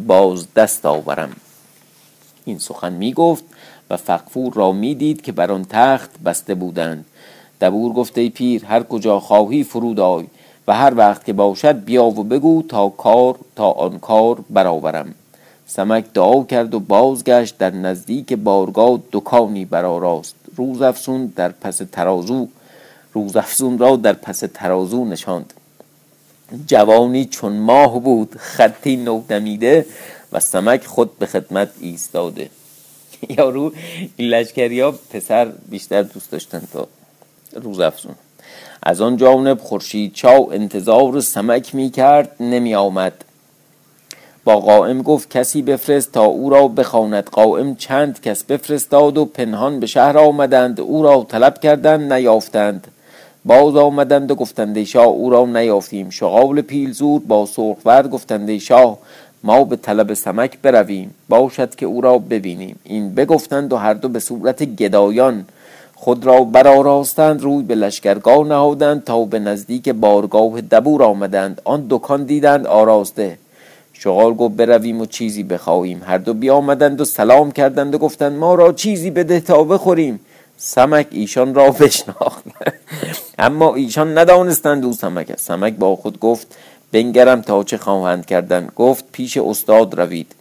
باز 0.08 0.54
دست 0.54 0.86
آورم. 0.86 1.30
این 2.46 2.60
سخن 2.60 2.94
می 2.94 3.14
گفت 3.14 3.44
و 3.90 3.98
فقفور 3.98 4.54
را 4.54 4.72
می 4.72 4.96
دید 4.96 5.22
که 5.22 5.32
بر 5.32 5.52
آن 5.52 5.66
تخت 5.70 6.10
بسته 6.26 6.56
بودند. 6.56 7.06
دبور 7.62 7.94
گفته 7.94 8.30
پیر 8.30 8.66
هر 8.66 8.84
کجا 8.84 9.20
خواهی 9.20 9.64
فرود 9.64 10.00
آی 10.00 10.26
و 10.68 10.74
هر 10.74 10.94
وقت 10.98 11.26
که 11.26 11.34
باشد 11.34 11.84
بیا 11.84 12.06
و 12.06 12.24
بگو 12.24 12.62
تا 12.62 12.90
کار 12.90 13.36
تا 13.56 13.72
آن 13.72 14.00
کار 14.00 14.40
برآورم. 14.50 15.16
سمک 15.68 16.06
دعا 16.14 16.44
کرد 16.44 16.74
و 16.74 16.80
بازگشت 16.80 17.58
در 17.58 17.70
نزدیک 17.70 18.34
بارگاه 18.34 19.00
دکانی 19.12 19.66
برآراست. 19.66 20.36
روز 20.56 20.82
افسون 20.82 21.34
در 21.36 21.50
پس 21.50 21.82
ترازو 21.92 22.48
روز 23.16 23.36
افزون 23.36 23.78
را 23.78 23.96
در 23.96 24.14
پس 24.14 24.44
ترازو 24.54 25.06
نشاند. 25.06 25.54
جوانی 26.68 27.26
چون 27.26 27.54
ماه 27.54 28.00
بود 28.00 28.36
خطی 28.38 28.96
نودمیده 28.96 29.86
و 30.32 30.40
سمک 30.40 30.86
خود 30.86 31.20
به 31.20 31.26
خدمت 31.26 31.70
ایستاده. 31.80 32.50
یارو 33.38 33.74
لشکری 34.20 34.80
ها 34.80 34.92
پسر 34.92 35.46
بیشتر 35.70 36.02
دوست 36.02 36.32
داشتن 36.32 36.62
تا 36.74 36.88
روز 37.54 37.80
افزون 37.80 38.16
از 38.84 39.02
آن 39.02 39.18
جانب 39.18 39.60
خورشید 39.60 40.14
چاو 40.14 40.54
انتظار 40.54 41.20
سمک 41.22 41.76
می 41.76 41.90
کرد 41.90 42.36
نمی 42.40 42.76
آمد. 42.76 43.14
با 44.44 44.60
قائم 44.60 45.02
گفت 45.02 45.30
کسی 45.30 45.62
بفرست 45.62 46.12
تا 46.12 46.24
او 46.24 46.50
را 46.50 46.68
بخواند. 46.68 47.24
قائم 47.24 47.76
چند 47.76 48.22
کس 48.22 48.44
بفرستاد 48.44 49.18
و 49.18 49.26
پنهان 49.26 49.80
به 49.80 49.88
شهر 49.88 50.18
آمدند. 50.18 50.80
او 50.80 51.04
را 51.04 51.26
طلب 51.30 51.60
کردند 51.60 52.14
نیافتند. 52.14 52.88
باز 53.46 53.76
آمدند 53.76 54.32
و 54.32 54.36
گفتند 54.36 54.84
شاه 54.84 55.06
او 55.06 55.30
را 55.30 55.46
نیافتیم. 55.46 56.10
شغال 56.10 56.62
پیلزور 56.62 57.22
با 57.28 57.46
سرخورد 57.46 58.10
گفتند 58.10 58.58
شاه 58.58 58.98
ما 59.44 59.64
به 59.64 59.76
طلب 59.76 60.14
سمک 60.14 60.58
برویم. 60.62 61.14
باشد 61.30 61.76
که 61.76 61.86
او 61.86 62.02
را 62.02 62.18
ببینیم. 62.18 62.80
این 62.84 63.16
بگفتند 63.16 63.74
و 63.74 63.78
هر 63.78 63.94
دو 63.94 64.10
به 64.10 64.20
صورت 64.20 64.64
گدایان 64.64 65.46
خود 65.96 66.26
را 66.26 66.44
برآراستند 66.44 67.42
روی 67.42 67.64
به 67.64 67.76
لشکرگاه 67.76 68.48
نهادند 68.48 69.04
تا 69.04 69.26
به 69.26 69.40
نزدیک 69.40 69.90
بارگاه 69.90 70.62
دبور 70.62 71.04
آمدند. 71.04 71.62
آن 71.64 71.86
دکان 71.90 72.24
دیدند 72.24 72.68
آراسته. 72.68 73.38
شغال 73.94 74.34
گفت 74.34 74.56
برویم 74.56 75.02
و 75.02 75.06
چیزی 75.06 75.44
بخواهیم. 75.44 76.02
هر 76.06 76.18
دو 76.18 76.34
بیامدند 76.34 77.02
و 77.02 77.06
سلام 77.06 77.52
کردند 77.52 77.96
و 77.96 77.98
گفتند 77.98 78.38
ما 78.38 78.56
را 78.56 78.74
چیزی 78.74 79.12
بده 79.12 79.40
تا 79.40 79.64
بخوریم. 79.64 80.20
سمک 80.58 81.08
ایشان 81.12 81.56
را 81.56 81.72
بشناخت. 81.72 82.44
اما 83.40 83.76
ایشان 83.76 84.18
ندانستند 84.18 84.86
او 84.86 84.94
سمک 84.94 85.32
است. 85.32 85.46
سمک 85.46 85.74
با 85.74 85.96
خود 85.96 86.20
گفت 86.20 86.56
بنگرم 86.92 87.42
تا 87.42 87.64
چه 87.64 87.78
خواهند 87.78 88.26
کردن؟ 88.26 88.70
گفت 88.76 89.06
پیش 89.12 89.38
استاد 89.38 90.00
روید. 90.00 90.36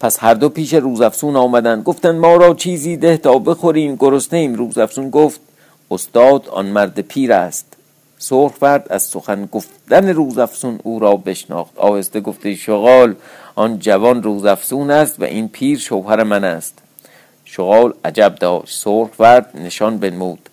پس 0.00 0.18
هر 0.20 0.34
دو 0.34 0.48
پیش 0.48 0.74
روزافسون 0.74 1.36
آمدند. 1.36 1.84
گفتند 1.84 2.14
ما 2.14 2.36
را 2.36 2.54
چیزی 2.54 2.96
ده 2.96 3.16
تا 3.16 3.38
بخوریم. 3.38 3.96
گرسنه 3.96 4.38
ایم 4.38 4.54
روزافسون 4.54 5.10
گفت 5.10 5.40
استاد 5.90 6.48
آن 6.48 6.66
مرد 6.66 7.00
پیر 7.00 7.32
است. 7.32 7.66
فرد 8.60 8.86
از 8.90 9.02
سخن 9.02 9.46
گفتن 9.46 10.08
روزافسون 10.08 10.80
او 10.82 10.98
را 10.98 11.16
بشناخت. 11.16 11.78
آهسته 11.78 12.20
گفته 12.20 12.54
شغال 12.54 13.14
آن 13.54 13.78
جوان 13.78 14.22
روزافسون 14.22 14.90
است 14.90 15.20
و 15.20 15.24
این 15.24 15.48
پیر 15.48 15.78
شوهر 15.78 16.22
من 16.22 16.44
است. 16.44 16.81
شغال 17.56 17.92
عجب 18.04 18.34
داشت. 18.34 18.78
سرخ 18.78 19.08
ورد 19.18 19.50
نشان 19.54 19.98
بنمود. 19.98 20.48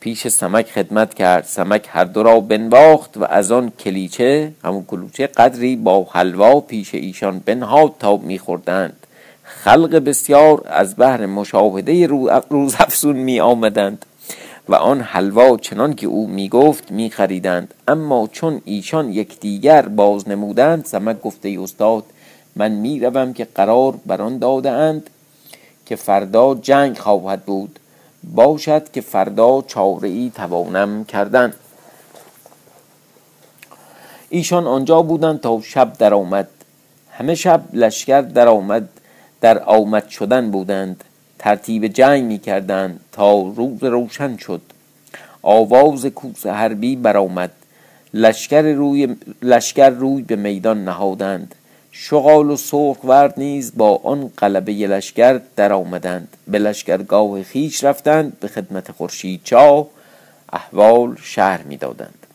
پیش 0.00 0.28
سمک 0.28 0.66
خدمت 0.70 1.14
کرد. 1.14 1.44
سمک 1.44 1.88
هر 1.88 2.04
دو 2.04 2.22
را 2.22 2.40
بنواخت 2.40 3.16
و 3.16 3.24
از 3.24 3.52
آن 3.52 3.72
کلیچه 3.80 4.52
همون 4.64 4.84
کلوچه 4.84 5.26
قدری 5.26 5.76
با 5.76 6.06
حلوا 6.10 6.60
پیش 6.60 6.94
ایشان 6.94 7.38
بنهاد 7.38 7.92
تا 7.98 8.16
میخوردند. 8.16 9.06
خلق 9.42 9.94
بسیار 9.96 10.62
از 10.66 10.94
بحر 10.98 11.26
مشاهده 11.26 12.06
روز 12.50 12.74
افسون 12.78 13.16
می 13.16 13.40
آمدند 13.40 14.06
و 14.68 14.74
آن 14.74 15.00
حلوا 15.00 15.56
چنان 15.56 15.94
که 15.94 16.06
او 16.06 16.26
می‌گفت 16.26 16.90
میخریدند. 16.90 17.74
اما 17.88 18.28
چون 18.32 18.62
ایشان 18.64 19.12
یکدیگر 19.12 19.82
باز 19.82 20.28
نمودند 20.28 20.84
سمک 20.84 21.20
گفته 21.20 21.56
استاد 21.60 22.04
من 22.56 22.72
می‌روم 22.72 23.32
که 23.32 23.46
قرار 23.54 23.94
بر 24.06 24.22
اند 24.22 25.10
که 25.86 25.96
فردا 25.96 26.54
جنگ 26.54 26.98
خواهد 26.98 27.44
بود. 27.44 27.78
باشد 28.34 28.90
که 28.92 29.00
فردا 29.00 29.62
چاره 29.62 30.08
ای 30.08 30.32
توانم 30.34 31.04
کردن. 31.04 31.52
ایشان 34.28 34.66
آنجا 34.66 35.02
بودند 35.02 35.40
تا 35.40 35.60
شب 35.60 35.92
در 35.98 36.14
آمد 36.14 36.48
همه 37.10 37.34
شب 37.34 37.62
لشکر 37.72 38.20
در 38.20 38.48
آمد 38.48 38.88
در 39.40 39.62
آمد 39.62 40.08
شدن 40.08 40.50
بودند. 40.50 41.04
ترتیب 41.38 41.86
جنگ 41.86 42.24
می 42.24 42.38
کردند 42.38 43.00
تا 43.12 43.42
روز 43.42 43.84
روشن 43.84 44.36
شد. 44.36 44.60
آواز 45.42 46.06
کوس 46.06 46.46
حربی 46.46 46.96
برآمد. 46.96 47.50
لشکر 48.14 48.62
روی 48.62 49.16
لشکر 49.42 49.90
روی 49.90 50.22
به 50.22 50.36
میدان 50.36 50.84
نهادند. 50.84 51.54
شغال 51.98 52.50
و 52.50 52.56
سرخ 52.56 53.04
ورد 53.04 53.34
نیز 53.36 53.72
با 53.76 54.00
آن 54.04 54.30
قلبه 54.36 54.72
لشکر 54.72 55.40
در 55.56 55.72
آمدند. 55.72 56.28
به 56.48 56.58
لشکرگاه 56.58 57.42
خیش 57.42 57.84
رفتند 57.84 58.40
به 58.40 58.48
خدمت 58.48 58.92
خورشید 58.92 59.40
چا 59.44 59.86
احوال 60.52 61.16
شهر 61.22 61.62
می‌دادند. 61.62 62.26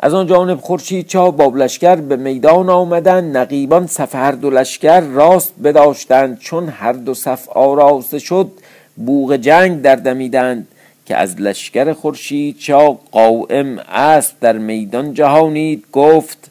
از 0.00 0.14
آن 0.14 0.26
جانب 0.26 0.60
خورشید 0.60 1.06
چا 1.06 1.30
با 1.30 1.46
لشکر 1.46 1.96
به 1.96 2.16
میدان 2.16 2.70
آمدند. 2.70 3.36
نقیبان 3.36 3.86
صف 3.86 4.14
هر 4.14 4.32
دو 4.32 4.50
لشکر 4.50 5.00
راست 5.00 5.52
بداشتند. 5.64 6.38
چون 6.38 6.68
هر 6.68 6.92
دو 6.92 7.14
صف 7.14 7.48
آراسته 7.48 8.18
شد 8.18 8.50
بوغ 8.96 9.36
جنگ 9.36 9.82
در 9.82 9.96
دمیدند 9.96 10.68
که 11.06 11.16
از 11.16 11.40
لشکر 11.40 11.92
خورشید 11.92 12.58
چا 12.58 12.98
قائم 13.12 13.78
است. 13.78 14.34
در 14.40 14.58
میدان 14.58 15.14
جهانید 15.14 15.84
گفت 15.92 16.50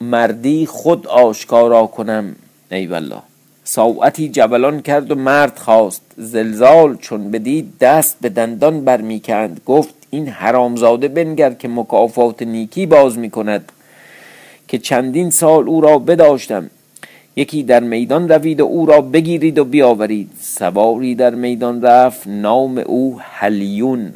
مردی 0.00 0.66
خود 0.66 1.06
آشکارا 1.06 1.86
کنم 1.86 2.36
ای 2.70 2.86
والله. 2.86 3.22
ساعتی 3.64 4.28
جبلان 4.28 4.82
کرد 4.82 5.10
و 5.10 5.14
مرد 5.14 5.58
خواست. 5.58 6.02
زلزال 6.16 6.96
چون 6.96 7.30
بدید 7.30 7.78
دست 7.80 8.16
به 8.20 8.28
دندان 8.28 8.84
برمیکند. 8.84 9.60
گفت 9.66 9.94
این 10.10 10.28
حرامزاده 10.28 11.08
بنگر 11.08 11.52
که 11.52 11.68
مکافات 11.68 12.42
نیکی 12.42 12.86
باز 12.86 13.18
می‌کند. 13.18 13.72
که 14.68 14.78
چندین 14.78 15.30
سال 15.30 15.68
او 15.68 15.80
را 15.80 15.98
بداشتم. 15.98 16.70
یکی 17.36 17.62
در 17.62 17.80
میدان 17.80 18.28
روید 18.28 18.60
و 18.60 18.64
او 18.64 18.86
را 18.86 19.00
بگیرید 19.00 19.58
و 19.58 19.64
بیاورید. 19.64 20.30
سواری 20.40 21.14
در 21.14 21.34
میدان 21.34 21.82
رفت 21.82 22.26
نام 22.26 22.78
او 22.78 23.18
هلیون 23.20 24.14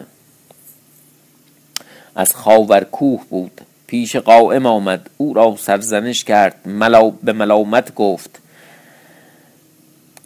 از 2.15 2.35
خاور 2.35 2.85
کوه 2.85 3.21
بود. 3.31 3.61
پیش 3.87 4.17
قائم 4.17 4.67
آمد. 4.67 5.11
او 5.17 5.35
را 5.35 5.57
سرزنش 5.59 6.25
کرد. 6.25 6.55
ملا 6.67 7.11
به 7.11 7.33
ملامت 7.33 7.95
گفت. 7.95 8.43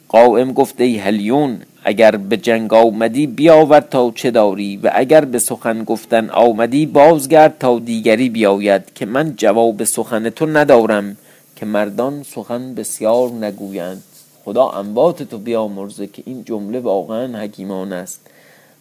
قائم 0.08 0.52
گفت 0.52 0.80
ای 0.80 0.98
هلیون 0.98 1.60
اگر 1.84 2.16
به 2.16 2.36
جنگ 2.36 2.74
آمدی 2.74 3.26
بیاور 3.26 3.80
تا 3.80 4.12
چه 4.14 4.30
داری 4.30 4.76
و 4.76 4.90
اگر 4.94 5.24
به 5.24 5.38
سخن 5.38 5.84
گفتن 5.84 6.30
آمدی 6.30 6.86
بازگرد 6.86 7.58
تا 7.58 7.78
دیگری 7.78 8.28
بیاید 8.28 8.94
که 8.94 9.06
من 9.06 9.34
جواب 9.36 9.84
سخن 9.84 10.30
تو 10.30 10.46
ندارم 10.46 11.16
که 11.56 11.66
مردان 11.66 12.22
سخن 12.22 12.74
بسیار 12.74 13.30
نگویند. 13.30 14.02
خدا 14.44 14.68
انبات 14.68 15.22
تو 15.22 15.38
بیامرزه 15.38 16.06
که 16.06 16.22
این 16.26 16.44
جمله 16.44 16.80
واقعا 16.80 17.38
حکیمان 17.38 17.92
است. 17.92 18.20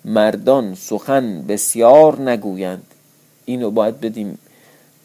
مردان 0.06 0.76
سخن 0.76 1.42
بسیار 1.48 2.22
نگویند. 2.22 2.84
اینو 3.46 3.72
باید 3.72 4.02
بدیم. 4.02 4.38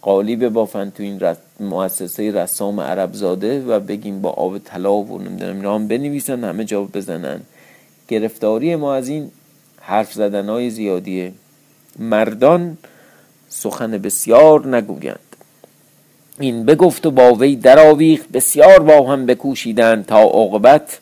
قالی 0.02 0.36
بافن 0.36 0.90
تو 0.90 1.02
این 1.02 1.20
رس... 1.20 1.36
مؤسسه 1.60 2.30
رسام 2.30 2.80
عرب 2.80 3.12
زاده 3.12 3.64
و 3.64 3.80
بگیم 3.80 4.22
با 4.22 4.30
آب 4.30 4.58
طلا 4.58 4.94
و 4.94 5.18
نمی‌دونم 5.18 5.56
اینا 5.56 5.74
هم 5.74 5.88
بنویسن 5.88 6.44
همه 6.44 6.64
جا 6.64 6.82
بزنن. 6.82 7.40
گرفتاری 8.08 8.76
ما 8.76 8.94
از 8.94 9.08
این 9.08 9.30
حرف 9.80 10.12
زدن 10.12 10.48
های 10.48 10.70
زیادیه 10.70 11.32
مردان 11.98 12.78
سخن 13.48 13.90
بسیار 13.90 14.76
نگویند. 14.76 15.18
این 16.38 16.66
بگفت 16.66 17.06
و 17.06 17.10
با 17.10 17.34
وی 17.34 17.56
درآویخت 17.56 18.28
بسیار 18.28 18.82
با 18.82 19.12
هم 19.12 19.26
بکوشیدند 19.26 20.06
تا 20.06 20.20
عاقبت. 20.20 20.98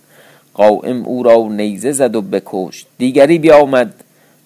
قائم 0.55 1.05
او 1.05 1.23
را 1.23 1.49
نیزه 1.51 1.93
زد 1.93 2.17
و 2.17 2.23
بکشت. 2.23 2.87
دیگری 2.99 3.39
بیامد 3.39 3.95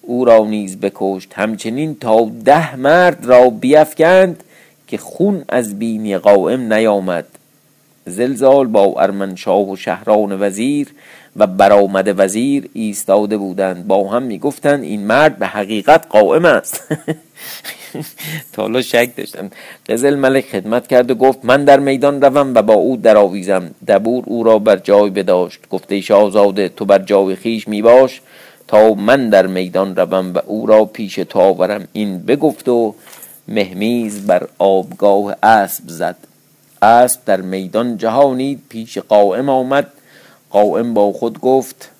او 0.07 0.25
را 0.25 0.45
نیز 0.45 0.77
بکشت. 0.77 1.33
همچنین 1.35 1.95
تا 1.95 2.31
ده 2.45 2.75
مرد 2.75 3.25
را 3.25 3.49
بیفکند 3.49 4.43
که 4.87 4.97
خون 4.97 5.45
از 5.49 5.79
بینی 5.79 6.17
قائم 6.17 6.73
نیامد. 6.73 7.25
زلزال 8.05 8.67
با 8.67 8.93
ارمنشاه 8.97 9.69
و 9.69 9.75
شهران 9.75 10.41
وزیر 10.41 10.87
و 11.37 11.47
برآمده 11.47 12.13
وزیر 12.13 12.69
ایستاده 12.73 13.37
بودند. 13.37 13.87
با 13.87 14.09
هم 14.09 14.23
می‌گفتند 14.23 14.83
این 14.83 15.01
مرد 15.07 15.39
به 15.39 15.47
حقیقت 15.47 16.05
قائم 16.09 16.45
است. 16.45 16.83
تا 18.53 18.61
حالا 18.61 18.81
شک 18.81 19.09
داشتن 19.17 19.49
قزل 19.89 20.15
ملک 20.15 20.45
خدمت 20.45 20.87
کرد 20.87 21.11
و 21.11 21.15
گفت 21.15 21.39
من 21.43 21.65
در 21.65 21.79
میدان 21.79 22.21
روم 22.21 22.53
و 22.53 22.61
با 22.61 22.73
او 22.73 22.97
درآویزم. 22.97 23.71
دبور 23.87 24.23
او 24.27 24.43
را 24.43 24.59
بر 24.59 24.75
جای 24.75 25.09
بداشت. 25.09 25.59
گفته 25.69 26.01
شاهزاده 26.01 26.69
تو 26.69 26.85
بر 26.85 26.99
جای 26.99 27.35
خیش 27.35 27.67
میباش. 27.67 28.21
تا 28.67 28.93
من 28.93 29.29
در 29.29 29.47
میدان 29.47 29.95
روم 29.95 30.33
و 30.33 30.39
او 30.45 30.65
را 30.65 30.85
پیش 30.85 31.15
تو 31.15 31.39
آورم. 31.39 31.87
این 31.93 32.19
بگفت 32.19 32.69
و 32.69 32.95
مهمیز 33.47 34.27
بر 34.27 34.47
آبگاه 34.57 35.35
اسب 35.43 35.83
زد. 35.87 36.15
اسب 36.81 37.19
در 37.25 37.41
میدان 37.41 37.97
جهانید 37.97 38.61
پیش 38.69 38.97
قائم 38.97 39.49
آمد. 39.49 39.87
قائم 40.49 40.93
با 40.93 41.11
خود 41.11 41.39
گفت 41.39 41.91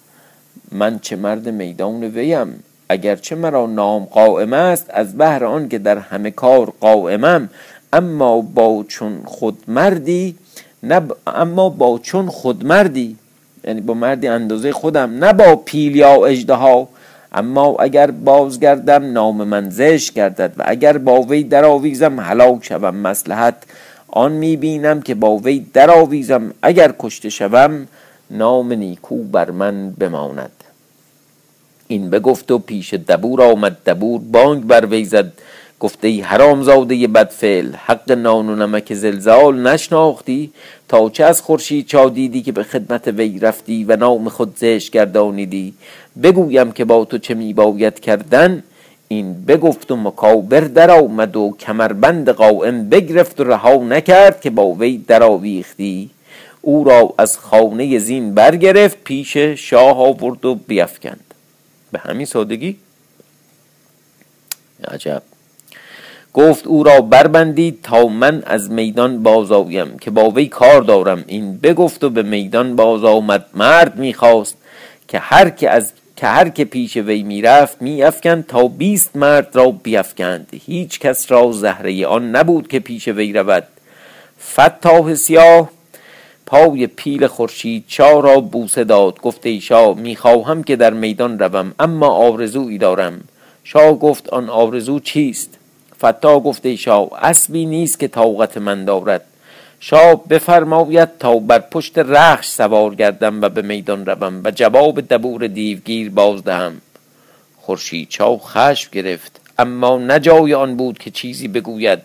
من 0.71 0.99
چه 0.99 1.15
مرد 1.15 1.49
میدان 1.49 2.03
ویم 2.03 2.63
اگرچه 2.89 3.35
مرا 3.35 3.65
نام 3.65 4.05
قائم 4.05 4.53
است 4.53 4.85
از 4.89 5.17
بهر 5.17 5.45
آن 5.45 5.69
که 5.69 5.77
در 5.77 5.97
همه 5.97 6.31
کار 6.31 6.73
قائمم. 6.79 7.49
اما 7.93 8.41
با 8.41 8.85
چون 8.87 9.21
خود 9.25 9.57
مردی 9.67 10.35
اما 11.27 11.69
با 11.69 11.99
چون 11.99 12.27
خود 12.27 12.65
مردی. 12.65 13.17
یعنی 13.67 13.81
با 13.81 13.93
مردی 13.93 14.27
اندازه 14.27 14.71
خودم 14.71 15.23
نه 15.23 15.33
با 15.33 15.55
پیل 15.55 15.95
یا 15.95 16.25
اجده 16.25 16.57
اما 17.31 17.75
اگر 17.79 18.11
بازگردم 18.11 19.11
نام 19.11 19.43
من 19.43 19.69
زشت 19.69 20.13
گردد 20.13 20.53
و 20.57 20.63
اگر 20.65 20.97
با 20.97 21.21
وی 21.21 21.43
درآویزم 21.43 22.19
هلاک 22.19 22.65
شوم 22.65 22.95
مسلحت 22.95 23.55
آن 24.07 24.31
می‌بینم 24.31 25.01
که 25.01 25.15
با 25.15 25.37
وی 25.37 25.65
درآویزم 25.73 26.53
اگر 26.61 26.93
کشته 26.99 27.29
شوم 27.29 27.87
نام 28.31 28.73
نیکو 28.73 29.23
بر 29.23 29.51
من 29.51 29.91
بماند. 29.91 30.51
این 31.87 32.09
بگفت 32.09 32.51
و 32.51 32.59
پیش 32.59 32.93
دبور 32.93 33.41
آمد 33.41 33.77
دبور 33.85 34.21
بانگ 34.31 34.63
بر 34.63 34.85
وی 34.85 35.05
زد. 35.05 35.31
گفته 35.85 36.07
ای 36.07 36.21
حرام 36.21 36.63
زاده 36.63 37.07
بدفعل 37.07 37.75
حق 37.75 38.11
نان 38.11 38.49
و 38.49 38.55
نمک 38.55 38.93
زلزال 38.93 39.67
نشناختی؟ 39.67 40.51
تا 40.87 41.09
چه 41.09 41.23
از 41.23 41.41
خورشید 41.41 41.87
چا 41.87 42.09
دیدی 42.09 42.41
که 42.41 42.51
به 42.51 42.63
خدمت 42.63 43.07
وی 43.07 43.39
رفتی 43.39 43.83
و 43.83 43.95
نام 43.95 44.29
خود 44.29 44.57
زشت 44.57 44.91
گردانیدی؟ 44.91 45.73
بگویم 46.23 46.71
که 46.71 46.85
با 46.85 47.05
تو 47.05 47.17
چه 47.17 47.33
می 47.33 47.53
باید 47.53 47.99
کردن؟ 47.99 48.63
این 49.07 49.45
بگفت 49.45 49.91
و 49.91 49.95
مکابر 49.95 50.59
در 50.59 50.91
آمد 50.91 51.35
و 51.35 51.55
کمربند 51.59 52.29
قائم 52.29 52.89
بگرفت 52.89 53.39
و 53.39 53.43
رها 53.43 53.75
نکرد 53.75 54.41
که 54.41 54.49
با 54.49 54.71
وی 54.71 54.97
درآویختی. 54.97 56.09
او 56.61 56.83
را 56.83 57.13
از 57.17 57.37
خانه 57.37 57.99
زین 57.99 58.33
برگرفت 58.33 58.97
پیش 59.03 59.37
شاه 59.37 59.97
آورد 59.97 60.45
و 60.45 60.55
بیفکند. 60.55 61.33
به 61.91 61.99
همین 61.99 62.25
سادگی؟ 62.25 62.77
عجب. 64.87 65.34
گفت 66.35 66.67
او 66.67 66.83
را 66.83 67.01
بربندید 67.01 67.79
تا 67.83 68.07
من 68.07 68.43
از 68.45 68.71
میدان 68.71 69.23
باز 69.23 69.51
آیم 69.51 69.97
که 69.99 70.11
با 70.11 70.29
وی 70.29 70.47
کار 70.47 70.81
دارم. 70.81 71.23
این 71.27 71.57
بگفت 71.57 72.03
و 72.03 72.09
به 72.09 72.23
میدان 72.23 72.75
باز 72.75 73.03
آمد. 73.03 73.45
مرد 73.53 73.95
می‌خواست 73.95 74.57
که 75.07 75.19
هر 75.19 75.49
که 75.49 75.69
از 75.69 75.93
که 76.15 76.27
هر 76.27 76.49
که 76.49 76.65
پیش 76.65 76.97
وی 76.97 77.23
می‌رفت 77.23 77.81
میافکند 77.81 78.47
تا 78.47 78.67
بیست 78.67 79.15
مرد 79.15 79.47
را 79.53 79.71
بیافکند 79.71 80.47
هیچ 80.65 80.99
کس 80.99 81.31
را 81.31 81.51
زهره 81.51 82.05
آن 82.05 82.35
نبود 82.35 82.67
که 82.67 82.79
پیش 82.79 83.07
وی 83.07 83.33
رود. 83.33 83.63
فتاح 84.53 85.13
سیاه 85.13 85.69
پای 86.45 86.87
پیل 86.87 87.27
خورشید 87.27 87.83
چا 87.87 88.19
را 88.19 88.39
بوسه 88.39 88.83
داد. 88.83 89.21
گفت 89.21 89.45
ای 89.45 89.61
شاه 89.61 89.97
می‌خواهم 89.97 90.63
که 90.63 90.75
در 90.75 90.93
میدان 90.93 91.39
روم 91.39 91.73
اما 91.79 92.07
آرزویی 92.07 92.77
دارم. 92.77 93.21
شاه 93.63 93.99
گفت 93.99 94.29
آن 94.29 94.49
آرزو 94.49 94.99
چیست؟ 94.99 95.57
فتا 96.01 96.39
گفت 96.39 96.65
ای 96.65 96.77
شاه 96.77 97.09
اسبی 97.23 97.65
نیست 97.65 97.99
که 97.99 98.07
طاقت 98.07 98.57
من 98.57 98.85
دارد. 98.85 99.21
شاه 99.79 100.27
بفرماید 100.27 101.09
تا 101.19 101.39
بر 101.39 101.59
پشت 101.59 101.97
رخش 101.97 102.47
سوار 102.47 102.95
گردم 102.95 103.41
و 103.41 103.49
به 103.49 103.61
میدان 103.61 104.05
روم 104.05 104.41
و 104.43 104.51
جواب 104.51 105.01
دبور 105.01 105.47
دیوگیر 105.47 106.09
باز 106.09 106.43
دهم. 106.43 106.81
خورشید 107.61 108.09
چاو 108.09 108.39
خشم 108.39 108.89
گرفت 108.91 109.41
اما 109.59 109.97
نه 109.97 110.19
جای 110.19 110.53
آن 110.53 110.77
بود 110.77 110.97
که 110.97 111.11
چیزی 111.11 111.47
بگوید. 111.47 111.99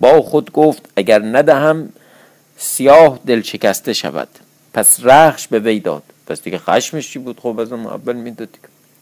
با 0.00 0.22
خود 0.22 0.52
گفت 0.52 0.88
اگر 0.96 1.22
ندهم 1.22 1.88
سیاه 2.56 3.18
دل 3.26 3.42
شکسته 3.42 3.92
شود. 3.92 4.28
پس 4.74 4.98
رخش 5.02 5.48
به 5.48 5.58
وی 5.58 5.80
داد. 5.80 6.02
پس 6.26 6.42
دیگه 6.42 6.58
خشمش 6.58 7.12
چی 7.12 7.18
بود؟ 7.18 7.40
خب 7.40 7.58
از 7.60 7.72
اول 7.72 8.16
می‌داد 8.16 8.48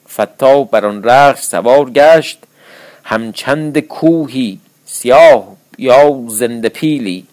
فتا 0.09 0.63
بر 0.65 0.87
آن 0.87 1.03
رخش 1.03 1.43
سوار 1.43 1.91
گشت 1.91 2.39
همچند 3.05 3.79
کوهی 3.79 4.59
سیاه 4.85 5.57
یا 5.79 6.25
زنده 6.29 6.69
پیلی 6.69 7.25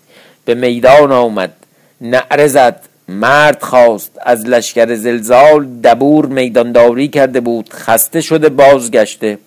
به 0.45 0.55
میدان 0.55 1.11
آمد 1.11 1.53
نعره 2.01 2.47
زد 2.47 2.81
مرد 3.07 3.63
خواست 3.63 4.11
از 4.21 4.45
لشکر 4.45 4.95
زلزال 4.95 5.65
دبور 5.83 6.25
میدانداری 6.25 7.07
کرده 7.07 7.39
بود 7.39 7.69
خسته 7.73 8.21
شده 8.21 8.49
بازگشته. 8.49 9.37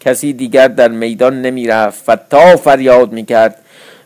کسی 0.00 0.32
دیگر 0.32 0.68
در 0.68 0.88
میدان 0.88 1.42
نمی 1.42 1.66
رفت 1.66 2.04
فتا 2.04 2.56
فریاد 2.56 3.12
می 3.12 3.24
کرد 3.24 3.56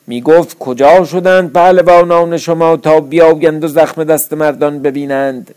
می 0.07 0.21
گفت 0.21 0.59
کجا 0.59 1.05
شدند 1.05 1.53
پهلوانان 1.53 2.37
شما 2.37 2.77
تا 2.77 3.01
بیاگند 3.01 3.65
و 3.65 3.69
زخم 3.69 4.05
دست 4.05 4.33
مردان 4.33 4.83
ببینند؟ 4.83 5.55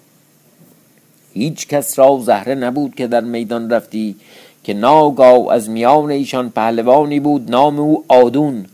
هیچ 1.33 1.67
کس 1.67 1.99
را 1.99 2.19
زهره 2.23 2.55
نبود 2.55 2.95
که 2.95 3.07
در 3.07 3.21
میدان 3.21 3.69
رفتی. 3.69 4.15
که 4.63 4.73
ناگاه 4.73 5.53
از 5.53 5.69
میان 5.69 6.11
ایشان 6.11 6.49
پهلوانی 6.49 7.19
بود 7.19 7.51
نام 7.51 7.79
او 7.79 8.03
آدون. 8.07 8.65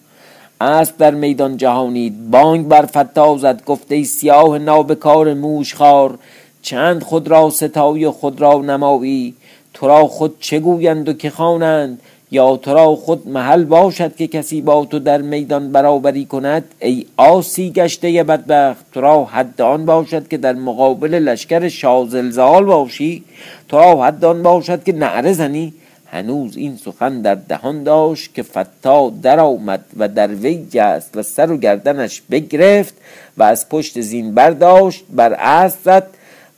اسب 0.61 0.97
در 0.97 1.11
میدان 1.11 1.57
جهانید 1.57 2.31
بانگ 2.31 2.67
بر 2.67 2.85
فتا 2.85 3.37
زد 3.37 3.65
گفته 3.65 4.03
سیاه 4.03 4.57
نابکار 4.57 5.33
موشخار 5.33 6.19
چند 6.61 7.03
خود 7.03 7.27
را 7.27 7.49
ستایی 7.49 8.05
و 8.05 8.11
خود 8.11 8.41
را 8.41 8.53
نمایی؟ 8.53 9.33
تو 9.73 9.87
را 9.87 10.07
خود 10.07 10.35
چه 10.39 10.59
گویند 10.59 11.09
و 11.09 11.13
که 11.13 11.29
خوانند؟ 11.29 12.01
یا 12.31 12.57
تو 12.57 12.73
را 12.73 12.95
خود 12.95 13.27
محل 13.27 13.63
باشد 13.63 14.15
که 14.15 14.27
کسی 14.27 14.61
با 14.61 14.85
تو 14.85 14.99
در 14.99 15.21
میدان 15.21 15.71
برابری 15.71 16.25
کند؟ 16.25 16.63
ای 16.79 17.05
آسی 17.17 17.71
گشته 17.71 18.23
بدبخت 18.23 18.85
را 18.97 19.25
حد 19.25 19.61
آن 19.61 19.85
باشد 19.85 20.27
که 20.27 20.37
در 20.37 20.53
مقابل 20.53 21.13
لشکر 21.13 21.67
شازلزال 21.67 22.65
باشی. 22.65 23.23
تو 23.69 23.77
را 23.77 24.03
حد 24.03 24.25
آن 24.25 24.43
باشد 24.43 24.83
که 24.83 24.93
نعره 24.93 25.33
زنی. 25.33 25.73
هنوز 26.11 26.57
این 26.57 26.77
سخن 26.77 27.21
در 27.21 27.35
دهان 27.35 27.83
داشت 27.83 28.33
که 28.33 28.43
فتا 28.43 29.09
در 29.21 29.39
آمد 29.39 29.85
و 29.97 30.07
در 30.07 30.27
وی 30.27 30.67
جست 30.71 31.17
و 31.17 31.23
سر 31.23 31.51
و 31.51 31.57
گردنش 31.57 32.21
بگرفت 32.31 32.93
و 33.37 33.43
از 33.43 33.69
پشت 33.69 34.01
زین 34.01 34.35
برداشت 34.35 35.03
بر 35.09 35.33
اسب 35.33 35.79
زد 35.83 36.07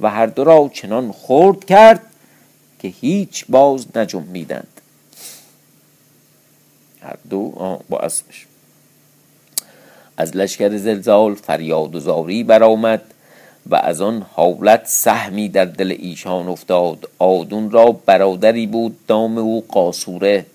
و 0.02 0.10
هر 0.10 0.26
دو 0.26 0.44
را 0.44 0.70
چنان 0.74 1.12
خورد 1.12 1.66
کرد 1.66 2.02
که 2.80 2.88
هیچ 2.88 3.46
باز 3.50 3.86
نجنبیدند. 3.96 4.79
هر 7.02 7.16
دو 7.30 7.54
با 7.90 8.00
اسبش 8.00 8.46
از 10.18 10.38
لشکر 10.38 10.78
زلزال 10.78 11.36
فریاد 11.36 11.96
و 11.96 12.00
زاری 12.00 12.44
برآمد 12.44 13.02
و 13.70 13.76
از 13.76 14.02
آن 14.02 14.26
حالت 14.34 14.82
سهمی 14.86 15.50
در 15.50 15.66
دل 15.66 15.96
ایشان 16.00 16.48
افتاد. 16.48 17.10
آدون 17.20 17.72
را 17.72 17.92
برادری 18.06 18.68
بود 18.68 18.98
دام 19.08 19.38
او 19.38 19.66
قاسوره 19.70 20.46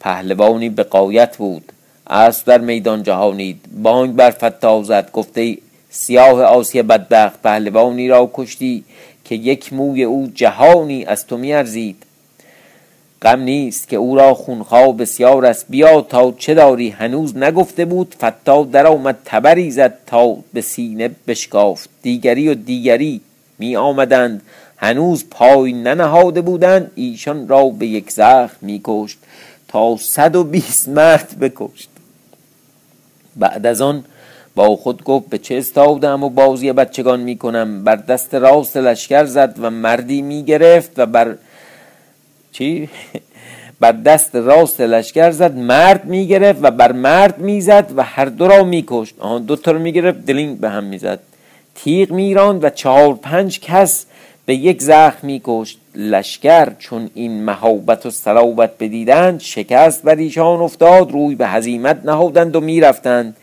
پهلوانی 0.00 0.68
به 0.68 0.82
قایت 0.82 1.36
بود. 1.36 1.72
اسب 2.06 2.46
در 2.46 2.58
میدان 2.58 3.02
جهانید. 3.02 3.60
بانگ 3.82 4.16
بر 4.16 4.30
فتا 4.30 4.82
زد. 4.82 5.10
گفته 5.12 5.58
سیاه 5.90 6.42
آسی 6.42 6.82
بدبخت 6.82 7.42
پهلوانی 7.42 8.08
را 8.08 8.30
کشتی 8.34 8.84
که 9.24 9.34
یک 9.34 9.72
موی 9.72 10.04
او 10.04 10.30
جهانی 10.34 11.04
از 11.04 11.26
تو 11.26 11.36
میارزید. 11.36 12.02
غم 13.22 13.40
نیست 13.40 13.88
که 13.88 13.96
او 13.96 14.16
را 14.16 14.34
خونخواه 14.34 14.96
بسیار 14.96 15.46
است. 15.46 15.66
بیا 15.68 16.00
تا 16.00 16.34
چه 16.38 16.54
داری؟ 16.54 16.88
هنوز 16.88 17.36
نگفته 17.36 17.84
بود. 17.84 18.14
فتا 18.20 18.64
در 18.64 18.86
آمد 18.86 19.18
تبری 19.24 19.70
زد 19.70 19.98
تا 20.06 20.36
به 20.52 20.60
سینه 20.60 21.10
بشکافت. 21.26 21.90
دیگری 22.02 22.48
و 22.48 22.54
دیگری 22.54 23.20
می 23.58 23.76
آمدند. 23.76 24.42
هنوز 24.76 25.24
پای 25.30 25.72
ننهاده 25.72 26.40
بودند. 26.40 26.90
ایشان 26.94 27.48
را 27.48 27.68
به 27.68 27.86
یک 27.86 28.10
زخم 28.10 28.56
می 28.60 28.80
کشت 28.84 29.18
تا 29.68 29.96
صد 29.96 30.36
و 30.36 30.44
بیست 30.44 30.88
مرد 30.88 31.38
بکشت. 31.40 31.88
بعد 33.36 33.66
از 33.66 33.80
آن 33.80 34.04
با 34.54 34.76
خود 34.76 35.04
گفت 35.04 35.28
به 35.28 35.38
چه 35.38 35.54
استادم 35.54 36.22
و 36.22 36.28
بازی 36.28 36.72
بچگان 36.72 37.20
می 37.20 37.36
کنم؟ 37.36 37.84
بر 37.84 37.96
دست 37.96 38.34
راست 38.34 38.76
لشکر 38.76 39.24
زد 39.24 39.54
و 39.60 39.70
مردی 39.70 40.22
می 40.22 40.42
گرفت 40.42 40.90
و 40.96 41.06
بر 41.06 41.36
چی؟ 42.58 42.88
بر 43.80 43.92
دست 43.92 44.36
راست 44.36 44.80
لشکر 44.80 45.30
زد 45.30 45.56
مرد 45.56 46.04
می‌گرفت 46.04 46.58
و 46.62 46.70
بر 46.70 46.92
مرد 46.92 47.38
می‌زد 47.38 47.92
و 47.96 48.02
هر 48.02 48.24
دو 48.24 48.48
را 48.48 48.64
میکشت. 48.64 49.14
آن 49.18 49.42
دو 49.42 49.56
تا 49.56 49.70
رو 49.70 49.78
می‌گرفت 49.78 50.26
دلینگ 50.26 50.58
به 50.58 50.70
هم 50.70 50.84
می‌زد. 50.84 51.20
تیغ 51.74 52.10
میراند 52.12 52.64
و 52.64 52.70
چهار 52.70 53.14
پنج 53.14 53.60
کس 53.60 54.06
به 54.46 54.54
یک 54.54 54.82
زخم 54.82 55.26
میکشت. 55.26 55.78
لشکر 55.94 56.72
چون 56.78 57.10
این 57.14 57.44
مهابت 57.44 58.06
و 58.06 58.10
صلابت 58.10 58.70
بدیدند 58.80 59.40
شکست 59.40 60.02
بر 60.02 60.16
ایشان 60.16 60.60
افتاد 60.60 61.12
روی 61.12 61.34
به 61.34 61.46
هزیمت 61.46 62.00
نهادند 62.04 62.56
و 62.56 62.60
می‌رفتند. 62.60 63.36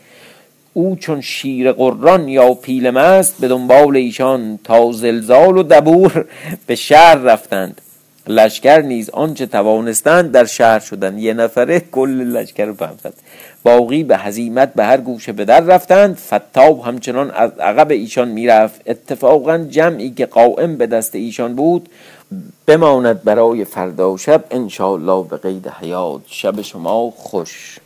او 0.72 0.96
چون 0.96 1.20
شیر 1.20 1.72
قران 1.72 2.28
یا 2.28 2.54
پیل 2.54 2.90
مست 2.90 3.40
به 3.40 3.48
دنبال 3.48 3.96
ایشان 3.96 4.58
تا 4.64 4.92
زلزال 4.92 5.58
و 5.58 5.62
دبور 5.62 6.24
به 6.66 6.74
شهر 6.74 7.14
رفتند. 7.14 7.80
لشکر 8.26 8.80
نیز 8.80 9.10
آنچه 9.10 9.46
توانستند 9.46 10.32
در 10.32 10.44
شهر 10.44 10.78
شدن 10.78 11.18
یه 11.18 11.34
نفره 11.34 11.80
کل 11.80 12.10
لشکر 12.10 12.64
رو 12.64 12.74
زد 12.74 13.14
باقی 13.62 14.04
به 14.04 14.16
هزیمت 14.16 14.74
به 14.74 14.84
هر 14.84 14.96
گوشه 14.96 15.32
به 15.32 15.44
در 15.44 15.60
رفتند. 15.60 16.16
فتاب 16.16 16.80
همچنان 16.80 17.30
از 17.30 17.50
عقب 17.58 17.90
ایشان 17.90 18.28
می‌رفت. 18.28 18.80
اتفاقا 18.86 19.58
جمعی 19.58 20.10
که 20.10 20.26
قائم 20.26 20.76
به 20.76 20.86
دست 20.86 21.14
ایشان 21.14 21.54
بود 21.54 21.88
بماند 22.66 23.22
برای 23.22 23.64
فردا 23.64 24.16
شب. 24.16 24.44
انشاءالله 24.50 25.28
به 25.28 25.36
قید 25.36 25.68
حیات. 25.68 26.20
شب 26.26 26.62
شما 26.62 27.10
خوش. 27.10 27.78